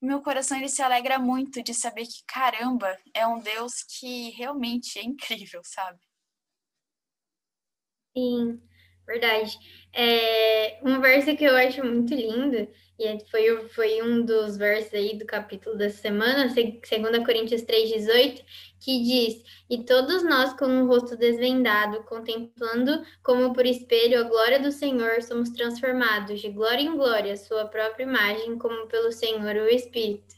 meu 0.00 0.22
coração 0.22 0.56
ele 0.58 0.68
se 0.68 0.82
alegra 0.82 1.18
muito 1.18 1.62
de 1.62 1.74
saber 1.74 2.04
que, 2.04 2.22
caramba, 2.26 2.96
é 3.14 3.26
um 3.26 3.40
Deus 3.40 3.82
que 3.82 4.30
realmente 4.30 4.98
é 4.98 5.02
incrível, 5.02 5.62
sabe? 5.64 5.98
Sim. 8.16 8.60
Verdade. 9.06 9.56
É, 9.98 10.78
um 10.82 11.00
verso 11.00 11.34
que 11.34 11.44
eu 11.44 11.56
acho 11.56 11.82
muito 11.82 12.14
lindo, 12.14 12.68
e 12.98 13.18
foi, 13.30 13.66
foi 13.68 14.02
um 14.02 14.26
dos 14.26 14.58
versos 14.58 14.92
aí 14.92 15.16
do 15.16 15.24
capítulo 15.24 15.74
dessa 15.74 15.96
semana, 15.96 16.52
2 16.52 17.24
Coríntios 17.24 17.62
3,18, 17.62 18.44
que 18.78 19.02
diz: 19.02 19.42
E 19.70 19.84
todos 19.84 20.22
nós, 20.22 20.52
com 20.52 20.66
o 20.66 20.86
rosto 20.86 21.16
desvendado, 21.16 22.02
contemplando 22.04 23.02
como 23.22 23.54
por 23.54 23.64
espelho 23.64 24.20
a 24.20 24.24
glória 24.24 24.60
do 24.60 24.70
Senhor, 24.70 25.22
somos 25.22 25.48
transformados 25.48 26.42
de 26.42 26.50
glória 26.50 26.82
em 26.82 26.94
glória, 26.94 27.34
sua 27.34 27.64
própria 27.64 28.04
imagem, 28.04 28.58
como 28.58 28.86
pelo 28.88 29.10
Senhor 29.10 29.56
o 29.56 29.66
Espírito. 29.66 30.36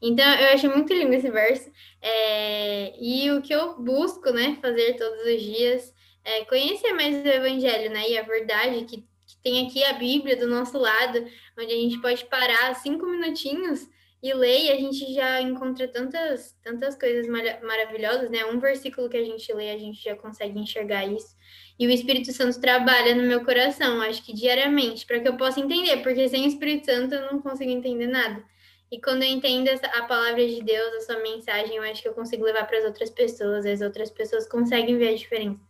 Então, 0.00 0.24
eu 0.24 0.54
achei 0.54 0.70
muito 0.70 0.94
lindo 0.94 1.14
esse 1.14 1.30
verso. 1.30 1.68
É, 2.00 2.94
e 2.96 3.28
o 3.32 3.42
que 3.42 3.52
eu 3.52 3.76
busco, 3.76 4.30
né, 4.30 4.56
fazer 4.62 4.94
todos 4.94 5.20
os 5.26 5.42
dias 5.42 5.99
é 6.24 6.44
conhecer 6.44 6.92
mais 6.92 7.24
o 7.24 7.28
Evangelho, 7.28 7.90
né, 7.90 8.10
e 8.10 8.18
a 8.18 8.22
verdade 8.22 8.84
que, 8.84 8.98
que 8.98 9.36
tem 9.42 9.66
aqui 9.66 9.82
a 9.84 9.94
Bíblia 9.94 10.36
do 10.36 10.46
nosso 10.46 10.78
lado, 10.78 11.24
onde 11.58 11.72
a 11.72 11.76
gente 11.76 12.00
pode 12.00 12.24
parar 12.26 12.74
cinco 12.74 13.06
minutinhos 13.06 13.88
e 14.22 14.34
ler 14.34 14.64
e 14.64 14.70
a 14.70 14.76
gente 14.76 15.12
já 15.14 15.40
encontra 15.40 15.88
tantas, 15.88 16.54
tantas 16.62 16.94
coisas 16.94 17.26
mar 17.26 17.42
maravilhosas, 17.62 18.30
né? 18.30 18.44
Um 18.44 18.58
versículo 18.58 19.08
que 19.08 19.16
a 19.16 19.24
gente 19.24 19.50
lê, 19.52 19.70
a 19.70 19.78
gente 19.78 20.02
já 20.02 20.14
consegue 20.14 20.58
enxergar 20.58 21.06
isso. 21.06 21.34
E 21.78 21.86
o 21.86 21.90
Espírito 21.90 22.30
Santo 22.32 22.60
trabalha 22.60 23.14
no 23.14 23.22
meu 23.22 23.42
coração, 23.42 24.02
acho 24.02 24.22
que 24.22 24.34
diariamente, 24.34 25.06
para 25.06 25.20
que 25.20 25.28
eu 25.28 25.36
possa 25.38 25.60
entender, 25.60 26.02
porque 26.02 26.28
sem 26.28 26.44
o 26.44 26.48
Espírito 26.48 26.84
Santo 26.84 27.14
eu 27.14 27.32
não 27.32 27.40
consigo 27.40 27.70
entender 27.70 28.06
nada. 28.06 28.44
E 28.92 29.00
quando 29.00 29.22
eu 29.22 29.28
entendo 29.30 29.70
a 29.70 30.02
palavra 30.02 30.46
de 30.46 30.62
Deus, 30.62 30.94
a 30.94 31.00
sua 31.00 31.20
mensagem, 31.20 31.76
eu 31.76 31.82
acho 31.84 32.02
que 32.02 32.08
eu 32.08 32.12
consigo 32.12 32.44
levar 32.44 32.66
para 32.66 32.78
as 32.78 32.84
outras 32.84 33.08
pessoas, 33.08 33.64
as 33.64 33.80
outras 33.80 34.10
pessoas 34.10 34.46
conseguem 34.46 34.98
ver 34.98 35.08
a 35.08 35.14
diferença. 35.14 35.69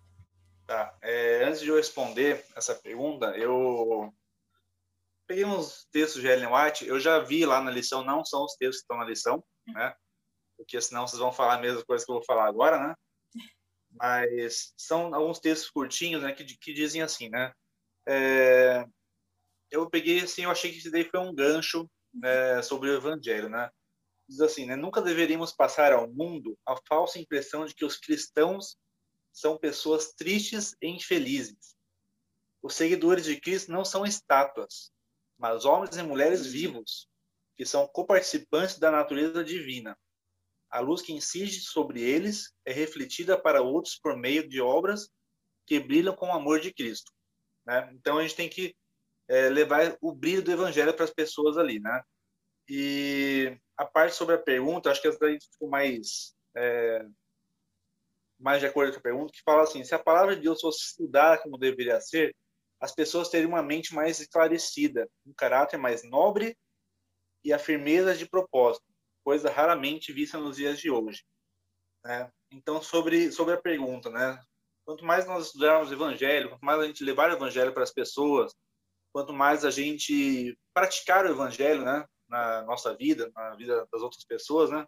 Tá. 0.71 0.97
É, 1.03 1.43
antes 1.43 1.59
de 1.59 1.67
eu 1.67 1.75
responder 1.75 2.47
essa 2.55 2.77
pergunta, 2.77 3.37
eu 3.37 4.15
peguei 5.27 5.45
uns 5.45 5.89
textos 5.91 6.23
de 6.23 6.29
Ellen 6.29 6.47
White, 6.47 6.87
eu 6.87 7.01
já 7.01 7.19
vi 7.19 7.45
lá 7.45 7.61
na 7.61 7.73
lição, 7.73 8.05
não 8.05 8.25
são 8.25 8.45
os 8.45 8.55
textos 8.55 8.77
que 8.77 8.83
estão 8.83 8.97
na 8.97 9.05
lição, 9.05 9.43
né? 9.67 9.93
Porque 10.57 10.81
senão 10.81 11.09
vocês 11.09 11.19
vão 11.19 11.33
falar 11.33 11.55
a 11.55 11.61
mesma 11.61 11.85
coisa 11.85 12.05
que 12.05 12.13
eu 12.13 12.15
vou 12.15 12.25
falar 12.25 12.47
agora, 12.47 12.79
né? 12.79 12.95
Mas 13.91 14.73
são 14.77 15.13
alguns 15.13 15.41
textos 15.41 15.69
curtinhos, 15.69 16.23
né, 16.23 16.33
que, 16.33 16.45
que 16.45 16.73
dizem 16.73 17.03
assim, 17.03 17.29
né? 17.31 17.53
É, 18.07 18.85
eu 19.73 19.91
peguei 19.91 20.21
assim, 20.21 20.45
eu 20.45 20.53
achei 20.53 20.71
que 20.71 20.79
isso 20.79 20.93
daí 20.93 21.03
foi 21.03 21.19
um 21.19 21.35
gancho 21.35 21.91
é, 22.23 22.63
sobre 22.63 22.91
o 22.91 22.95
Evangelho, 22.95 23.49
né? 23.49 23.69
Diz 24.29 24.41
assim, 24.41 24.67
né? 24.67 24.77
Nunca 24.77 25.03
deveríamos 25.03 25.53
passar 25.53 25.93
ao 25.93 26.09
mundo 26.09 26.57
a 26.65 26.77
falsa 26.87 27.19
impressão 27.19 27.65
de 27.65 27.75
que 27.75 27.85
os 27.85 27.97
cristãos 27.97 28.79
são 29.33 29.59
pessoas 29.59 30.13
tristes 30.13 30.77
e 30.81 30.89
infelizes. 30.89 31.77
Os 32.63 32.75
seguidores 32.75 33.25
de 33.25 33.41
Cristo 33.41 33.73
não 33.73 33.85
são 33.85 34.05
estátuas, 34.05 34.93
mas 35.39 35.65
homens 35.65 35.97
e 35.97 36.03
mulheres 36.03 36.47
vivos, 36.47 37.09
que 37.57 37.65
são 37.65 37.87
coparticipantes 37.89 38.79
da 38.79 38.91
natureza 38.91 39.43
divina. 39.43 39.97
A 40.71 40.81
luz 40.81 41.03
que 41.03 41.13
incide 41.13 41.61
sobre 41.61 42.03
eles 42.03 42.53
é 42.65 42.73
refletida 42.73 43.41
para 43.41 43.63
outros 43.63 43.97
por 43.97 44.17
meio 44.17 44.49
de 44.49 44.61
obras 44.61 45.09
que 45.67 45.81
brilham 45.81 46.15
com 46.15 46.29
o 46.29 46.33
amor 46.33 46.61
de 46.61 46.73
Cristo. 46.73 47.11
Né? 47.67 47.91
Então 47.95 48.19
a 48.19 48.23
gente 48.23 48.37
tem 48.37 48.49
que 48.49 48.77
é, 49.29 49.49
levar 49.49 49.97
o 50.01 50.13
brilho 50.13 50.43
do 50.43 50.53
evangelho 50.53 50.95
para 50.95 51.05
as 51.05 51.13
pessoas 51.13 51.57
ali, 51.57 51.79
né? 51.81 52.03
E 52.69 53.57
a 53.77 53.85
parte 53.85 54.15
sobre 54.15 54.35
a 54.35 54.39
pergunta, 54.39 54.91
acho 54.91 55.01
que 55.01 55.09
essa 55.09 55.19
daí 55.19 55.39
ficou 55.41 55.69
mais 55.69 56.35
é, 56.57 57.07
mais 58.41 58.61
de 58.61 58.67
acordo 58.67 58.93
com 58.93 58.99
a 58.99 59.03
pergunta, 59.03 59.33
que 59.33 59.43
fala 59.45 59.63
assim: 59.63 59.85
se 59.85 59.95
a 59.95 59.99
palavra 59.99 60.35
de 60.35 60.43
Deus 60.43 60.61
fosse 60.61 60.81
estudada 60.87 61.41
como 61.43 61.59
deveria 61.59 62.01
ser, 62.01 62.35
as 62.81 62.95
pessoas 62.95 63.29
teriam 63.29 63.51
uma 63.51 63.63
mente 63.63 63.95
mais 63.95 64.19
esclarecida, 64.19 65.09
um 65.27 65.35
caráter 65.35 65.79
mais 65.79 66.03
nobre 66.03 66.57
e 67.45 67.53
a 67.53 67.59
firmeza 67.59 68.15
de 68.17 68.29
propósito, 68.29 68.85
coisa 69.23 69.51
raramente 69.51 70.13
vista 70.13 70.39
nos 70.39 70.57
dias 70.57 70.79
de 70.79 70.91
hoje. 70.91 71.23
Né? 72.05 72.31
Então, 72.51 72.83
sobre, 72.83 73.31
sobre 73.31 73.55
a 73.55 73.61
pergunta, 73.61 74.09
né? 74.11 74.41
quanto 74.91 75.05
mais 75.05 75.27
nós 75.27 75.47
estudarmos 75.47 75.91
o 75.91 75.95
evangelho, 75.95 76.49
quanto 76.49 76.65
mais 76.65 76.81
a 76.81 76.87
gente 76.87 77.05
levar 77.05 77.31
o 77.31 77.35
evangelho 77.35 77.73
para 77.73 77.85
as 77.85 77.93
pessoas, 77.93 78.53
quanto 79.13 79.33
mais 79.33 79.65
a 79.65 79.71
gente 79.71 80.59
praticar 80.75 81.25
o 81.25 81.31
evangelho, 81.31 81.85
né, 81.85 82.05
na 82.29 82.63
nossa 82.63 82.95
vida, 82.97 83.31
na 83.35 83.55
vida 83.55 83.87
das 83.93 84.03
outras 84.03 84.25
pessoas, 84.25 84.71
né, 84.71 84.85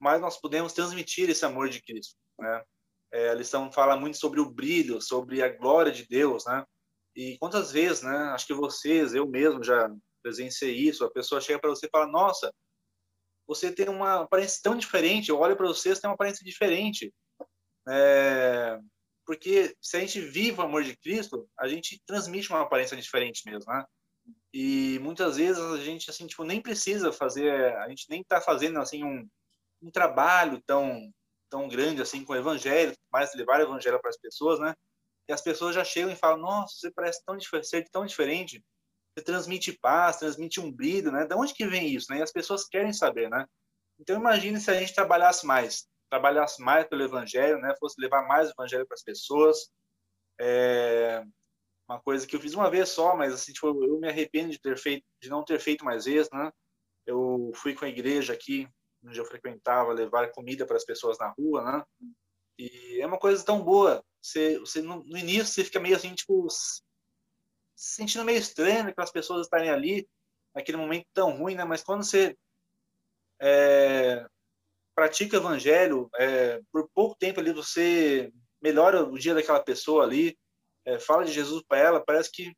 mais 0.00 0.20
nós 0.20 0.40
podemos 0.40 0.72
transmitir 0.72 1.28
esse 1.30 1.44
amor 1.44 1.68
de 1.68 1.82
Cristo, 1.82 2.14
né? 2.38 2.64
É, 3.14 3.28
a 3.28 3.34
lição 3.34 3.70
fala 3.70 3.96
muito 3.96 4.16
sobre 4.16 4.40
o 4.40 4.50
brilho, 4.50 5.00
sobre 5.00 5.40
a 5.40 5.48
glória 5.48 5.92
de 5.92 6.04
Deus, 6.04 6.44
né? 6.46 6.64
E 7.14 7.38
quantas 7.38 7.70
vezes, 7.70 8.02
né? 8.02 8.16
Acho 8.34 8.44
que 8.44 8.54
vocês, 8.54 9.14
eu 9.14 9.24
mesmo 9.24 9.62
já 9.62 9.88
presenciei 10.20 10.74
isso. 10.74 11.04
A 11.04 11.10
pessoa 11.12 11.40
chega 11.40 11.60
para 11.60 11.70
você 11.70 11.86
e 11.86 11.90
fala: 11.90 12.08
Nossa, 12.08 12.52
você 13.46 13.70
tem 13.70 13.88
uma 13.88 14.22
aparência 14.22 14.58
tão 14.60 14.76
diferente. 14.76 15.28
Eu 15.28 15.38
olho 15.38 15.56
para 15.56 15.68
você, 15.68 15.94
você 15.94 16.00
tem 16.00 16.10
uma 16.10 16.14
aparência 16.14 16.44
diferente. 16.44 17.14
É, 17.88 18.80
porque 19.24 19.76
se 19.80 19.96
a 19.96 20.00
gente 20.00 20.20
vive 20.20 20.58
o 20.60 20.64
amor 20.64 20.82
de 20.82 20.96
Cristo, 20.96 21.48
a 21.56 21.68
gente 21.68 22.02
transmite 22.04 22.50
uma 22.50 22.62
aparência 22.62 22.96
diferente 22.96 23.42
mesmo, 23.46 23.72
né? 23.72 23.84
E 24.52 24.98
muitas 25.00 25.36
vezes 25.36 25.62
a 25.62 25.76
gente 25.76 26.10
assim 26.10 26.26
tipo 26.26 26.42
nem 26.42 26.60
precisa 26.60 27.12
fazer, 27.12 27.76
a 27.76 27.88
gente 27.88 28.06
nem 28.10 28.22
está 28.22 28.40
fazendo 28.40 28.80
assim 28.80 29.04
um, 29.04 29.28
um 29.82 29.90
trabalho 29.90 30.60
tão 30.66 31.12
tão 31.54 31.68
grande 31.68 32.02
assim 32.02 32.24
com 32.24 32.32
o 32.32 32.36
evangelho, 32.36 32.92
mais 33.12 33.32
levar 33.36 33.60
o 33.60 33.62
evangelho 33.62 34.00
para 34.00 34.10
as 34.10 34.18
pessoas, 34.18 34.58
né? 34.58 34.74
E 35.28 35.32
as 35.32 35.40
pessoas 35.40 35.72
já 35.72 35.84
chegam 35.84 36.10
e 36.10 36.16
falam: 36.16 36.38
"Nossa, 36.38 36.74
você 36.74 36.90
parece 36.90 37.24
tão 37.24 37.36
diferente, 37.36 37.90
tão 37.92 38.04
diferente. 38.04 38.64
Você 39.16 39.24
transmite 39.24 39.78
paz, 39.78 40.16
transmite 40.16 40.60
um 40.60 40.72
brilho, 40.72 41.12
né? 41.12 41.24
De 41.24 41.34
onde 41.36 41.54
que 41.54 41.64
vem 41.64 41.94
isso, 41.94 42.10
né? 42.10 42.18
E 42.18 42.22
as 42.22 42.32
pessoas 42.32 42.66
querem 42.66 42.92
saber, 42.92 43.30
né? 43.30 43.46
Então 44.00 44.16
imagine 44.16 44.58
se 44.60 44.68
a 44.68 44.74
gente 44.74 44.92
trabalhasse 44.92 45.46
mais, 45.46 45.86
trabalhasse 46.10 46.60
mais 46.60 46.88
pelo 46.88 47.04
evangelho, 47.04 47.58
né? 47.60 47.72
Fosse 47.78 48.00
levar 48.00 48.26
mais 48.26 48.48
o 48.48 48.52
evangelho 48.52 48.86
para 48.86 48.96
as 48.96 49.04
pessoas. 49.04 49.70
É 50.40 51.22
uma 51.88 52.00
coisa 52.00 52.26
que 52.26 52.34
eu 52.34 52.40
fiz 52.40 52.54
uma 52.54 52.70
vez 52.70 52.88
só, 52.88 53.16
mas 53.16 53.32
assim, 53.32 53.52
tipo, 53.52 53.68
eu 53.68 54.00
me 54.00 54.08
arrependo 54.08 54.50
de 54.50 54.58
ter 54.60 54.76
feito, 54.78 55.04
de 55.22 55.28
não 55.28 55.44
ter 55.44 55.60
feito 55.60 55.84
mais 55.84 56.06
vezes, 56.06 56.30
né? 56.32 56.50
Eu 57.06 57.52
fui 57.54 57.74
com 57.74 57.84
a 57.84 57.88
igreja 57.88 58.32
aqui, 58.32 58.68
onde 59.04 59.18
eu 59.18 59.24
frequentava, 59.24 59.92
levar 59.92 60.32
comida 60.32 60.66
para 60.66 60.76
as 60.76 60.84
pessoas 60.84 61.18
na 61.18 61.28
rua, 61.28 61.62
né? 61.62 61.84
E 62.58 63.00
é 63.00 63.06
uma 63.06 63.18
coisa 63.18 63.44
tão 63.44 63.62
boa. 63.62 64.04
Você, 64.22 64.58
você 64.58 64.80
no, 64.80 65.04
no 65.04 65.18
início 65.18 65.46
você 65.46 65.64
fica 65.64 65.80
meio 65.80 65.96
assim, 65.96 66.14
tipo, 66.14 66.48
se 66.50 66.82
sentindo 67.76 68.24
meio 68.24 68.38
estranho 68.38 68.94
para 68.94 69.04
as 69.04 69.10
pessoas 69.10 69.46
estarem 69.46 69.70
ali 69.70 70.08
naquele 70.54 70.78
momento 70.78 71.06
tão 71.12 71.36
ruim, 71.36 71.54
né? 71.54 71.64
Mas 71.64 71.82
quando 71.82 72.04
você 72.04 72.36
é, 73.40 74.26
pratica 74.94 75.36
o 75.36 75.40
evangelho, 75.40 76.08
é, 76.16 76.60
por 76.72 76.88
pouco 76.94 77.16
tempo 77.18 77.40
ali 77.40 77.52
você 77.52 78.32
melhora 78.62 79.02
o 79.02 79.18
dia 79.18 79.34
daquela 79.34 79.62
pessoa 79.62 80.04
ali, 80.04 80.38
é, 80.84 80.98
fala 80.98 81.24
de 81.24 81.32
Jesus 81.32 81.62
para 81.66 81.78
ela, 81.78 82.04
parece 82.04 82.30
que 82.30 82.54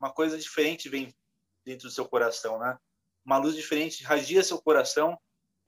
uma 0.00 0.12
coisa 0.12 0.38
diferente 0.38 0.88
vem 0.88 1.14
dentro 1.64 1.88
do 1.88 1.92
seu 1.92 2.06
coração, 2.06 2.58
né? 2.58 2.78
Uma 3.24 3.38
luz 3.38 3.54
diferente 3.54 4.02
radia 4.02 4.42
seu 4.42 4.60
coração 4.60 5.18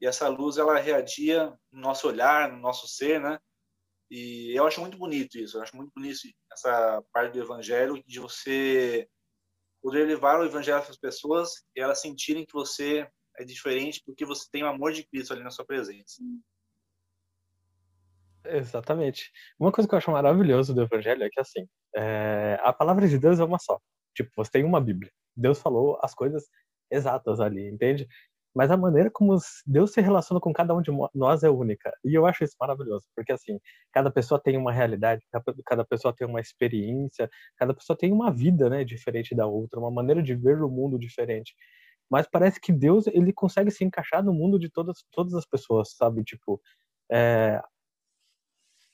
e 0.00 0.06
essa 0.06 0.28
luz 0.28 0.56
ela 0.56 0.78
readia 0.78 1.52
no 1.72 1.80
nosso 1.80 2.08
olhar, 2.08 2.50
no 2.50 2.58
nosso 2.58 2.86
ser, 2.86 3.20
né? 3.20 3.38
E 4.10 4.52
eu 4.56 4.66
acho 4.66 4.80
muito 4.80 4.98
bonito 4.98 5.38
isso, 5.38 5.56
eu 5.56 5.62
acho 5.62 5.76
muito 5.76 5.90
bonito 5.94 6.18
essa 6.52 7.02
parte 7.12 7.32
do 7.32 7.42
evangelho 7.42 8.02
de 8.06 8.20
você 8.20 9.08
poder 9.82 10.06
levar 10.06 10.40
o 10.40 10.44
evangelho 10.44 10.80
para 10.80 10.90
as 10.90 10.98
pessoas 10.98 11.50
e 11.76 11.80
elas 11.80 12.00
sentirem 12.00 12.46
que 12.46 12.52
você 12.52 13.08
é 13.36 13.44
diferente 13.44 14.02
porque 14.04 14.24
você 14.24 14.46
tem 14.50 14.62
o 14.62 14.68
amor 14.68 14.92
de 14.92 15.04
Cristo 15.04 15.32
ali 15.32 15.42
na 15.42 15.50
sua 15.50 15.64
presença. 15.64 16.22
Exatamente. 18.46 19.32
Uma 19.58 19.72
coisa 19.72 19.88
que 19.88 19.94
eu 19.94 19.98
acho 19.98 20.10
maravilhoso 20.10 20.74
do 20.74 20.82
evangelho 20.82 21.24
é 21.24 21.28
que 21.30 21.40
assim, 21.40 21.66
é... 21.96 22.58
a 22.62 22.72
palavra 22.72 23.08
de 23.08 23.18
Deus 23.18 23.40
é 23.40 23.44
uma 23.44 23.58
só. 23.58 23.80
Tipo, 24.14 24.30
você 24.36 24.50
tem 24.50 24.64
uma 24.64 24.80
Bíblia. 24.80 25.10
Deus 25.34 25.58
falou 25.58 25.98
as 26.02 26.14
coisas 26.14 26.44
exatas 26.90 27.40
ali, 27.40 27.68
entende? 27.68 28.06
Mas 28.54 28.70
a 28.70 28.76
maneira 28.76 29.10
como 29.10 29.36
Deus 29.66 29.92
se 29.92 30.00
relaciona 30.00 30.40
com 30.40 30.52
cada 30.52 30.74
um 30.74 30.80
de 30.82 30.90
nós 31.14 31.42
é 31.42 31.50
única. 31.50 31.92
E 32.04 32.14
eu 32.14 32.26
acho 32.26 32.44
isso 32.44 32.56
maravilhoso, 32.60 33.06
porque 33.14 33.32
assim, 33.32 33.58
cada 33.92 34.10
pessoa 34.10 34.40
tem 34.40 34.56
uma 34.56 34.72
realidade, 34.72 35.24
cada 35.66 35.84
pessoa 35.84 36.14
tem 36.14 36.26
uma 36.26 36.40
experiência, 36.40 37.28
cada 37.56 37.74
pessoa 37.74 37.96
tem 37.96 38.12
uma 38.12 38.32
vida, 38.32 38.70
né, 38.70 38.84
diferente 38.84 39.34
da 39.34 39.46
outra, 39.46 39.80
uma 39.80 39.90
maneira 39.90 40.22
de 40.22 40.34
ver 40.34 40.62
o 40.62 40.70
mundo 40.70 40.98
diferente. 40.98 41.54
Mas 42.10 42.26
parece 42.30 42.60
que 42.60 42.72
Deus, 42.72 43.06
ele 43.08 43.32
consegue 43.32 43.70
se 43.70 43.84
encaixar 43.84 44.22
no 44.24 44.32
mundo 44.32 44.58
de 44.58 44.70
todas 44.70 45.04
todas 45.10 45.34
as 45.34 45.46
pessoas, 45.46 45.94
sabe? 45.96 46.22
Tipo, 46.24 46.60
é... 47.10 47.60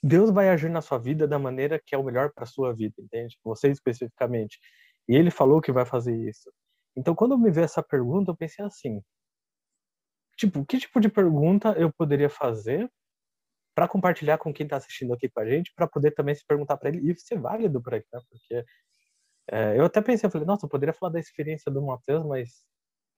Deus 0.03 0.31
vai 0.31 0.49
agir 0.49 0.71
na 0.71 0.81
sua 0.81 0.99
vida 0.99 1.29
da 1.29 1.39
maneira 1.39 1.81
que 1.85 1.95
é 1.95 1.99
o 1.99 2.03
melhor 2.05 2.33
para 2.33 2.47
sua 2.47 2.75
vida, 2.75 2.95
entende? 2.99 3.37
Você 3.45 3.69
especificamente. 3.71 4.59
E 5.09 5.15
ele 5.17 5.31
falou 5.31 5.61
que 5.61 5.73
vai 5.73 5.85
fazer 5.85 6.17
isso. 6.17 6.51
Então, 6.97 7.15
quando 7.15 7.39
me 7.39 7.51
vi 7.51 7.61
essa 7.63 7.83
pergunta, 7.83 8.31
eu 8.31 8.37
pensei 8.37 8.65
assim: 8.65 9.03
Tipo, 10.41 10.65
que 10.65 10.79
tipo 10.79 10.99
de 11.01 11.11
pergunta 11.11 11.73
eu 11.79 11.93
poderia 11.93 12.31
fazer 12.31 12.91
para 13.75 13.87
compartilhar 13.87 14.39
com 14.39 14.53
quem 14.55 14.65
está 14.65 14.77
assistindo 14.79 15.13
aqui 15.13 15.29
com 15.29 15.41
a 15.41 15.47
gente, 15.47 15.73
para 15.77 15.87
poder 15.87 16.13
também 16.13 16.35
se 16.35 16.45
perguntar 16.47 16.79
para 16.79 16.89
ele 16.89 17.11
e 17.11 17.19
ser 17.21 17.39
válido 17.39 17.83
para 17.83 17.97
ele, 17.99 18.07
né? 18.13 18.21
Porque 18.31 18.65
É, 19.51 19.79
eu 19.79 19.85
até 19.85 20.01
pensei, 20.01 20.27
eu 20.27 20.31
falei, 20.31 20.47
nossa, 20.47 20.67
eu 20.67 20.71
poderia 20.71 20.95
falar 20.95 21.13
da 21.13 21.21
experiência 21.21 21.71
do 21.73 21.83
Mateus, 21.83 22.25
mas 22.25 22.65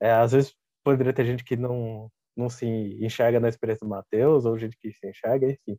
é, 0.01 0.13
às 0.13 0.33
vezes 0.33 0.55
poderia 0.85 1.13
ter 1.13 1.27
gente 1.27 1.45
que 1.45 1.57
não, 1.57 2.11
não 2.37 2.49
se 2.51 2.67
enxerga 3.05 3.39
na 3.41 3.49
experiência 3.49 3.87
do 3.87 3.91
Mateus, 3.91 4.45
ou 4.47 4.59
gente 4.59 4.77
que 4.79 4.93
se 4.93 5.09
enxerga, 5.09 5.47
enfim. 5.51 5.79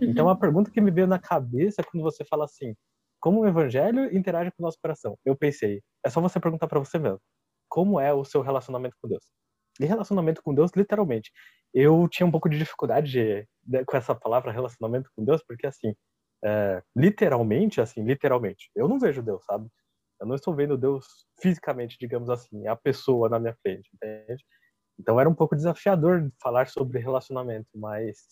Então, 0.00 0.26
uhum. 0.26 0.32
a 0.32 0.38
pergunta 0.38 0.70
que 0.70 0.80
me 0.80 0.90
veio 0.90 1.06
na 1.08 1.18
cabeça 1.18 1.82
quando 1.84 2.02
você 2.02 2.24
fala 2.24 2.44
assim, 2.44 2.74
como 3.20 3.40
o 3.40 3.46
evangelho 3.46 4.14
interage 4.16 4.50
com 4.52 4.62
o 4.62 4.66
nosso 4.66 4.78
coração? 4.80 5.18
Eu 5.24 5.36
pensei, 5.36 5.82
é 6.04 6.10
só 6.10 6.20
você 6.20 6.40
perguntar 6.40 6.68
para 6.68 6.78
você 6.78 6.98
mesmo, 6.98 7.20
como 7.68 8.00
é 8.00 8.12
o 8.14 8.24
seu 8.24 8.42
relacionamento 8.42 8.96
com 9.02 9.08
Deus? 9.08 9.24
E 9.80 9.86
relacionamento 9.86 10.42
com 10.42 10.54
Deus, 10.54 10.70
literalmente. 10.76 11.30
Eu 11.72 12.08
tinha 12.08 12.26
um 12.26 12.30
pouco 12.30 12.48
de 12.48 12.58
dificuldade 12.58 13.10
de, 13.10 13.48
de, 13.62 13.84
com 13.84 13.96
essa 13.96 14.14
palavra 14.14 14.52
relacionamento 14.52 15.10
com 15.14 15.24
Deus, 15.24 15.42
porque 15.46 15.66
assim, 15.66 15.94
é, 16.44 16.82
literalmente, 16.96 17.80
assim, 17.80 18.02
literalmente, 18.04 18.70
eu 18.74 18.88
não 18.88 18.98
vejo 18.98 19.22
Deus, 19.22 19.44
sabe? 19.44 19.68
Eu 20.20 20.26
não 20.26 20.34
estou 20.34 20.54
vendo 20.54 20.76
Deus 20.76 21.06
fisicamente, 21.40 21.96
digamos 22.00 22.28
assim, 22.30 22.66
a 22.66 22.76
pessoa 22.76 23.28
na 23.28 23.38
minha 23.38 23.54
frente, 23.62 23.88
entende? 23.94 24.44
Então 24.98 25.20
era 25.20 25.28
um 25.28 25.34
pouco 25.34 25.54
desafiador 25.56 26.30
falar 26.42 26.68
sobre 26.68 26.98
relacionamento, 26.98 27.68
mas 27.74 28.26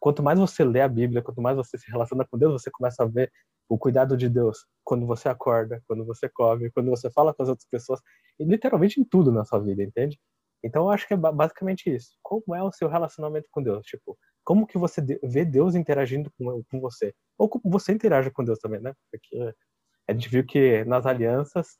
quanto 0.00 0.22
mais 0.22 0.38
você 0.38 0.64
lê 0.64 0.80
a 0.80 0.88
Bíblia, 0.88 1.22
quanto 1.22 1.40
mais 1.40 1.56
você 1.56 1.78
se 1.78 1.90
relaciona 1.90 2.26
com 2.28 2.38
Deus, 2.38 2.60
você 2.62 2.70
começa 2.70 3.04
a 3.04 3.06
ver 3.06 3.30
o 3.68 3.78
cuidado 3.78 4.16
de 4.16 4.28
Deus 4.28 4.66
quando 4.82 5.06
você 5.06 5.28
acorda, 5.28 5.80
quando 5.86 6.04
você 6.04 6.28
come, 6.28 6.70
quando 6.72 6.90
você 6.90 7.10
fala 7.10 7.32
com 7.32 7.42
as 7.42 7.48
outras 7.48 7.68
pessoas, 7.70 8.00
e 8.38 8.44
literalmente 8.44 9.00
em 9.00 9.04
tudo 9.04 9.30
na 9.30 9.44
sua 9.44 9.60
vida, 9.60 9.82
entende? 9.82 10.18
Então 10.62 10.84
eu 10.84 10.90
acho 10.90 11.06
que 11.06 11.14
é 11.14 11.16
basicamente 11.16 11.94
isso. 11.94 12.10
Como 12.22 12.54
é 12.54 12.62
o 12.62 12.72
seu 12.72 12.88
relacionamento 12.88 13.48
com 13.50 13.62
Deus? 13.62 13.84
Tipo, 13.86 14.18
como 14.44 14.66
que 14.66 14.78
você 14.78 15.00
vê 15.22 15.44
Deus 15.44 15.74
interagindo 15.74 16.30
com, 16.38 16.62
com 16.70 16.80
você? 16.80 17.14
Ou 17.38 17.48
como 17.48 17.62
você 17.70 17.92
interage 17.92 18.30
com 18.30 18.44
Deus 18.44 18.58
também, 18.58 18.80
né? 18.80 18.94
Porque 19.10 19.54
a 20.08 20.12
gente 20.12 20.28
viu 20.28 20.44
que 20.44 20.84
nas 20.84 21.06
alianças, 21.06 21.78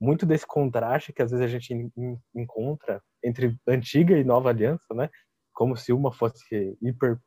muito 0.00 0.26
desse 0.26 0.46
contraste 0.46 1.12
que 1.12 1.22
às 1.22 1.30
vezes 1.30 1.44
a 1.44 1.48
gente 1.48 1.74
encontra 2.34 3.02
entre 3.22 3.56
antiga 3.66 4.16
e 4.18 4.24
nova 4.24 4.50
aliança, 4.50 4.94
né? 4.94 5.08
Como 5.52 5.76
se 5.76 5.92
uma 5.92 6.12
fosse 6.12 6.76
hiper 6.82 7.18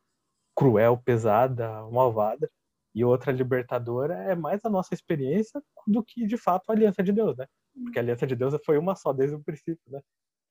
cruel, 0.56 0.98
pesada, 0.98 1.82
malvada, 1.90 2.50
e 2.94 3.04
outra 3.04 3.32
libertadora 3.32 4.14
é 4.14 4.34
mais 4.34 4.60
a 4.64 4.70
nossa 4.70 4.94
experiência 4.94 5.62
do 5.86 6.02
que 6.04 6.26
de 6.26 6.36
fato 6.36 6.68
a 6.68 6.72
aliança 6.72 7.02
de 7.02 7.12
Deus, 7.12 7.36
né? 7.36 7.46
Porque 7.84 7.98
a 7.98 8.02
aliança 8.02 8.26
de 8.26 8.36
Deus 8.36 8.54
foi 8.64 8.76
uma 8.78 8.94
só 8.94 9.12
desde 9.12 9.34
o 9.36 9.42
princípio, 9.42 9.80
né? 9.88 10.00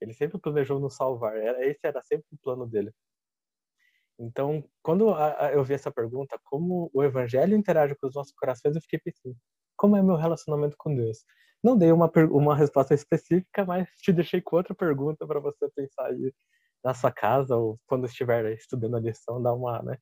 Ele 0.02 0.14
sempre 0.14 0.40
planejou 0.40 0.80
nos 0.80 0.96
salvar, 0.96 1.36
esse 1.62 1.80
era 1.84 2.02
sempre 2.02 2.26
o 2.32 2.38
plano 2.38 2.66
dele. 2.66 2.92
Então, 4.20 4.64
quando 4.84 5.16
eu 5.52 5.64
vi 5.64 5.74
essa 5.74 5.92
pergunta, 5.92 6.40
como 6.44 6.92
o 6.94 7.04
evangelho 7.04 7.56
interage 7.56 7.96
com 7.96 8.08
os 8.08 8.16
nossos 8.16 8.34
corações, 8.34 8.76
eu 8.76 8.82
fiquei 8.82 9.00
pensando, 9.00 9.36
como 9.76 9.98
é 9.98 10.04
meu 10.04 10.16
relacionamento 10.16 10.76
com 10.78 10.94
Deus? 10.96 11.24
Não 11.64 11.78
dei 11.78 11.92
uma, 11.92 12.12
uma 12.32 12.56
resposta 12.56 12.94
específica, 12.94 13.66
mas 13.66 13.88
te 13.98 14.12
deixei 14.12 14.42
com 14.42 14.56
outra 14.56 14.76
pergunta 14.76 15.26
para 15.26 15.40
você 15.40 15.70
pensar 15.76 16.08
aí 16.08 16.34
na 16.84 16.94
sua 16.94 17.12
casa 17.12 17.56
ou 17.56 17.80
quando 17.88 18.06
estiver 18.06 18.54
estudando 18.54 18.98
a 18.98 19.00
lição, 19.00 19.42
dar 19.42 19.54
uma, 19.54 19.82
né? 19.82 19.98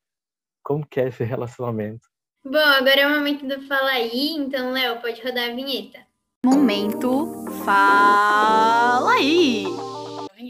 Como 0.64 0.86
que 0.86 1.00
é 1.00 1.08
esse 1.08 1.24
relacionamento? 1.24 2.08
Bom, 2.44 2.58
agora 2.58 3.02
é 3.02 3.08
o 3.08 3.12
momento 3.12 3.46
do 3.46 3.62
Fala 3.68 3.92
Aí, 3.92 4.30
então, 4.32 4.72
Léo, 4.72 5.02
pode 5.02 5.22
rodar 5.22 5.50
a 5.50 5.54
vinheta. 5.54 6.00
Momento 6.46 7.46
Fala 7.66 9.12
Aí! 9.12 9.89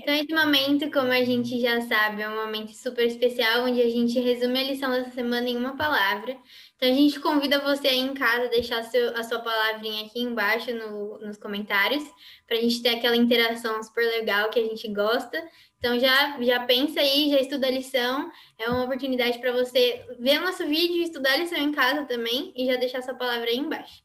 Então, 0.10 0.24
esse 0.24 0.34
momento, 0.34 0.92
como 0.92 1.12
a 1.12 1.24
gente 1.24 1.62
já 1.62 1.82
sabe, 1.82 2.24
é 2.24 2.28
um 2.30 2.44
momento 2.44 2.74
super 2.74 3.06
especial, 3.06 3.66
onde 3.66 3.80
a 3.80 3.88
gente 3.88 4.20
resume 4.20 4.60
a 4.60 4.64
lição 4.64 4.90
dessa 4.90 5.12
semana 5.12 5.48
em 5.48 5.56
uma 5.56 5.78
palavra. 5.78 6.36
Então, 6.76 6.90
a 6.90 6.92
gente 6.92 7.20
convida 7.20 7.60
você 7.60 7.90
aí 7.90 8.00
em 8.00 8.16
casa 8.16 8.46
a 8.46 8.50
deixar 8.50 8.82
seu, 8.86 9.16
a 9.16 9.24
sua 9.24 9.38
palavrinha 9.38 10.08
aqui 10.08 10.20
embaixo 10.20 10.74
no, 10.74 11.20
nos 11.20 11.38
comentários, 11.38 12.04
para 12.48 12.58
a 12.58 12.60
gente 12.60 12.82
ter 12.82 12.90
aquela 12.90 13.16
interação 13.16 13.84
super 13.84 14.04
legal 14.04 14.50
que 14.50 14.58
a 14.58 14.64
gente 14.64 14.88
gosta. 14.92 15.48
Então 15.78 16.00
já, 16.00 16.42
já 16.42 16.60
pensa 16.62 17.00
aí, 17.02 17.30
já 17.30 17.40
estuda 17.40 17.68
a 17.68 17.72
lição. 17.72 18.32
É 18.58 18.68
uma 18.68 18.86
oportunidade 18.86 19.38
para 19.38 19.52
você 19.52 20.04
ver 20.18 20.40
nosso 20.40 20.66
vídeo, 20.66 21.04
estudar 21.04 21.34
a 21.34 21.38
lição 21.38 21.60
em 21.60 21.72
casa 21.72 22.04
também 22.06 22.52
e 22.56 22.66
já 22.66 22.78
deixar 22.78 23.04
sua 23.04 23.14
palavra 23.14 23.48
aí 23.48 23.58
embaixo. 23.58 24.02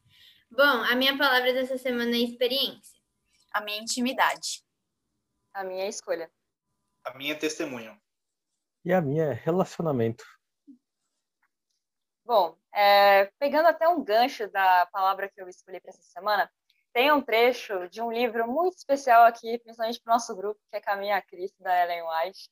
Bom, 0.51 0.61
a 0.61 0.95
minha 0.95 1.17
palavra 1.17 1.51
dessa 1.51 1.79
semana 1.79 2.15
é 2.15 2.19
experiência. 2.19 2.93
A 3.51 3.61
minha 3.61 3.79
intimidade. 3.79 4.64
A 5.55 5.63
minha 5.63 5.87
escolha. 5.87 6.29
A 7.05 7.13
minha 7.13 7.39
testemunho. 7.39 7.97
E 8.83 8.91
a 8.91 8.99
minha 8.99 9.31
relacionamento. 9.33 10.25
Bom, 12.25 12.57
é, 12.73 13.31
pegando 13.39 13.67
até 13.67 13.87
um 13.87 14.03
gancho 14.03 14.49
da 14.49 14.85
palavra 14.87 15.29
que 15.29 15.41
eu 15.41 15.47
escolhi 15.47 15.79
para 15.79 15.91
essa 15.91 16.01
semana, 16.01 16.51
tem 16.91 17.09
um 17.09 17.21
trecho 17.21 17.87
de 17.87 18.01
um 18.01 18.11
livro 18.11 18.45
muito 18.45 18.75
especial 18.75 19.23
aqui, 19.23 19.57
principalmente 19.59 20.01
para 20.01 20.11
o 20.11 20.13
nosso 20.15 20.35
grupo, 20.35 20.59
que 20.69 20.75
é 20.75 20.81
Caminho 20.81 21.15
a 21.15 21.21
Cristo, 21.21 21.63
da 21.63 21.83
Ellen 21.83 22.03
White, 22.03 22.49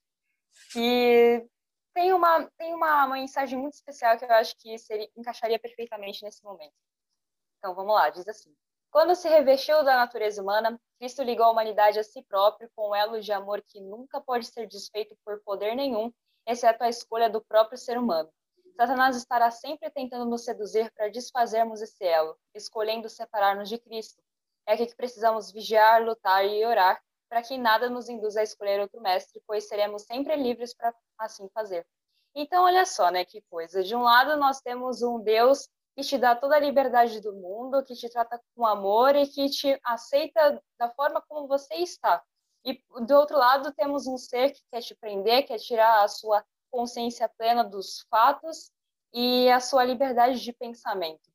que 0.71 1.45
tem 1.93 2.13
uma, 2.13 2.49
tem 2.57 2.73
uma, 2.73 3.05
uma 3.05 3.15
mensagem 3.15 3.59
muito 3.59 3.73
especial 3.73 4.17
que 4.17 4.23
eu 4.23 4.31
acho 4.31 4.55
que 4.59 4.77
seria, 4.77 5.09
encaixaria 5.17 5.59
perfeitamente 5.59 6.23
nesse 6.23 6.41
momento. 6.41 6.73
Então, 7.57 7.75
vamos 7.75 7.93
lá, 7.93 8.09
diz 8.09 8.25
assim. 8.29 8.55
Quando 8.93 9.15
se 9.15 9.27
revestiu 9.27 9.83
da 9.83 9.95
natureza 9.95 10.39
humana, 10.39 10.79
Cristo 10.99 11.23
ligou 11.23 11.47
a 11.47 11.49
humanidade 11.49 11.97
a 11.97 12.03
si 12.03 12.21
próprio 12.21 12.69
com 12.75 12.91
um 12.91 12.95
elo 12.95 13.19
de 13.19 13.31
amor 13.31 13.59
que 13.63 13.81
nunca 13.81 14.21
pode 14.21 14.45
ser 14.45 14.67
desfeito 14.67 15.17
por 15.25 15.41
poder 15.41 15.73
nenhum, 15.73 16.13
exceto 16.45 16.83
a 16.83 16.89
escolha 16.89 17.27
do 17.27 17.41
próprio 17.41 17.75
ser 17.75 17.97
humano. 17.97 18.29
Satanás 18.77 19.15
estará 19.15 19.49
sempre 19.49 19.89
tentando 19.89 20.25
nos 20.25 20.45
seduzir 20.45 20.91
para 20.93 21.09
desfazermos 21.09 21.81
esse 21.81 22.05
elo, 22.05 22.37
escolhendo 22.53 23.09
separar-nos 23.09 23.67
de 23.67 23.79
Cristo, 23.79 24.21
é 24.67 24.73
aqui 24.73 24.85
que 24.85 24.95
precisamos 24.95 25.51
vigiar, 25.51 26.03
lutar 26.03 26.45
e 26.45 26.63
orar 26.63 27.01
para 27.27 27.41
que 27.41 27.57
nada 27.57 27.89
nos 27.89 28.09
induza 28.09 28.41
a 28.41 28.43
escolher 28.43 28.79
outro 28.79 29.01
mestre, 29.01 29.41
pois 29.47 29.67
seremos 29.67 30.03
sempre 30.03 30.35
livres 30.35 30.71
para 30.71 30.93
assim 31.17 31.49
fazer. 31.49 31.83
Então, 32.35 32.65
olha 32.65 32.85
só, 32.85 33.09
né, 33.09 33.25
que 33.25 33.41
coisa. 33.49 33.81
De 33.81 33.95
um 33.95 34.03
lado, 34.03 34.37
nós 34.37 34.61
temos 34.61 35.01
um 35.01 35.19
Deus 35.19 35.67
que 35.95 36.01
te 36.01 36.17
dá 36.17 36.35
toda 36.35 36.55
a 36.55 36.59
liberdade 36.59 37.21
do 37.21 37.33
mundo, 37.33 37.83
que 37.83 37.93
te 37.93 38.09
trata 38.09 38.41
com 38.55 38.65
amor 38.65 39.15
e 39.15 39.27
que 39.27 39.49
te 39.49 39.79
aceita 39.83 40.61
da 40.77 40.89
forma 40.89 41.21
como 41.21 41.47
você 41.47 41.75
está. 41.75 42.21
E 42.65 42.81
do 43.05 43.15
outro 43.15 43.37
lado, 43.37 43.73
temos 43.73 44.07
um 44.07 44.17
ser 44.17 44.51
que 44.51 44.61
quer 44.71 44.81
te 44.81 44.95
prender, 44.95 45.45
quer 45.45 45.59
tirar 45.59 46.03
a 46.03 46.07
sua 46.07 46.43
consciência 46.71 47.29
plena 47.37 47.63
dos 47.63 48.05
fatos 48.09 48.71
e 49.13 49.49
a 49.51 49.59
sua 49.59 49.83
liberdade 49.83 50.39
de 50.41 50.51
pensamento. 50.53 51.31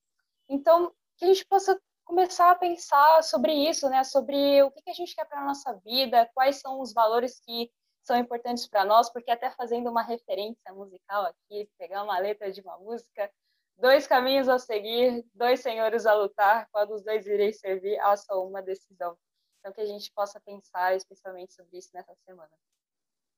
Então, 0.49 0.92
que 1.16 1.25
a 1.25 1.29
gente 1.29 1.47
possa 1.47 1.79
começar 2.05 2.51
a 2.51 2.55
pensar 2.55 3.23
sobre 3.23 3.53
isso, 3.53 3.88
né? 3.88 4.03
Sobre 4.03 4.62
o 4.62 4.71
que, 4.71 4.90
a 4.90 4.94
gente 4.94 5.14
quer 5.14 5.27
para 5.27 5.42
a 5.42 5.44
nossa 5.44 5.75
vida, 5.85 6.29
quais 6.35 6.57
são 6.57 6.81
os 6.81 6.92
valores 6.92 7.38
que 7.40 7.71
são 8.03 8.16
importantes 8.16 8.66
para 8.66 8.85
nós, 8.85 9.11
porque 9.11 9.31
até 9.31 9.51
fazendo 9.51 9.90
uma 9.90 10.03
referência 10.03 10.73
musical 10.73 11.27
aqui, 11.27 11.68
pegar 11.77 12.03
uma 12.03 12.18
letra 12.18 12.51
de 12.51 12.62
uma 12.62 12.79
música, 12.79 13.31
dois 13.79 14.07
caminhos 14.07 14.49
a 14.49 14.59
seguir, 14.59 15.25
dois 15.33 15.61
senhores 15.61 16.05
a 16.05 16.14
lutar, 16.14 16.69
qual 16.71 16.87
dos 16.87 17.03
dois 17.03 17.27
irei 17.27 17.53
servir, 17.53 17.99
há 18.01 18.17
só 18.17 18.45
uma 18.45 18.61
decisão. 18.61 19.17
Então, 19.61 19.73
que 19.73 19.81
a 19.81 19.87
gente 19.87 20.12
possa 20.12 20.41
pensar 20.41 20.95
especialmente 20.97 21.55
sobre 21.55 21.79
isso 21.79 21.91
nessa 21.95 22.14
semana. 22.25 22.51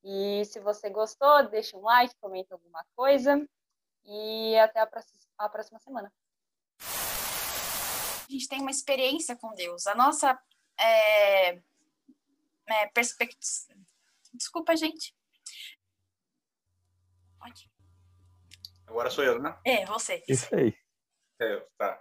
E 0.02 0.44
se 0.46 0.58
você 0.60 0.88
gostou, 0.88 1.48
deixa 1.48 1.76
um 1.76 1.82
like, 1.82 2.14
comenta 2.20 2.54
alguma 2.54 2.84
coisa 2.96 3.46
e 4.04 4.56
até 4.58 4.80
a 4.80 4.86
próxima, 5.48 5.78
semana 5.78 6.10
a 8.30 8.32
gente 8.32 8.48
tem 8.48 8.60
uma 8.60 8.70
experiência 8.70 9.36
com 9.36 9.52
Deus. 9.54 9.86
A 9.88 9.94
nossa 9.94 10.38
é, 10.78 11.50
é, 11.50 12.86
perspectiva. 12.94 13.74
Desculpa, 14.32 14.76
gente. 14.76 15.14
Pode. 17.38 17.68
Agora 18.90 19.08
sou 19.08 19.22
eu, 19.22 19.40
né? 19.40 19.56
É, 19.64 19.86
você. 19.86 20.20
Isso 20.28 20.52
aí. 20.52 20.74
É 21.40 21.54
eu, 21.54 21.62
tá. 21.78 22.00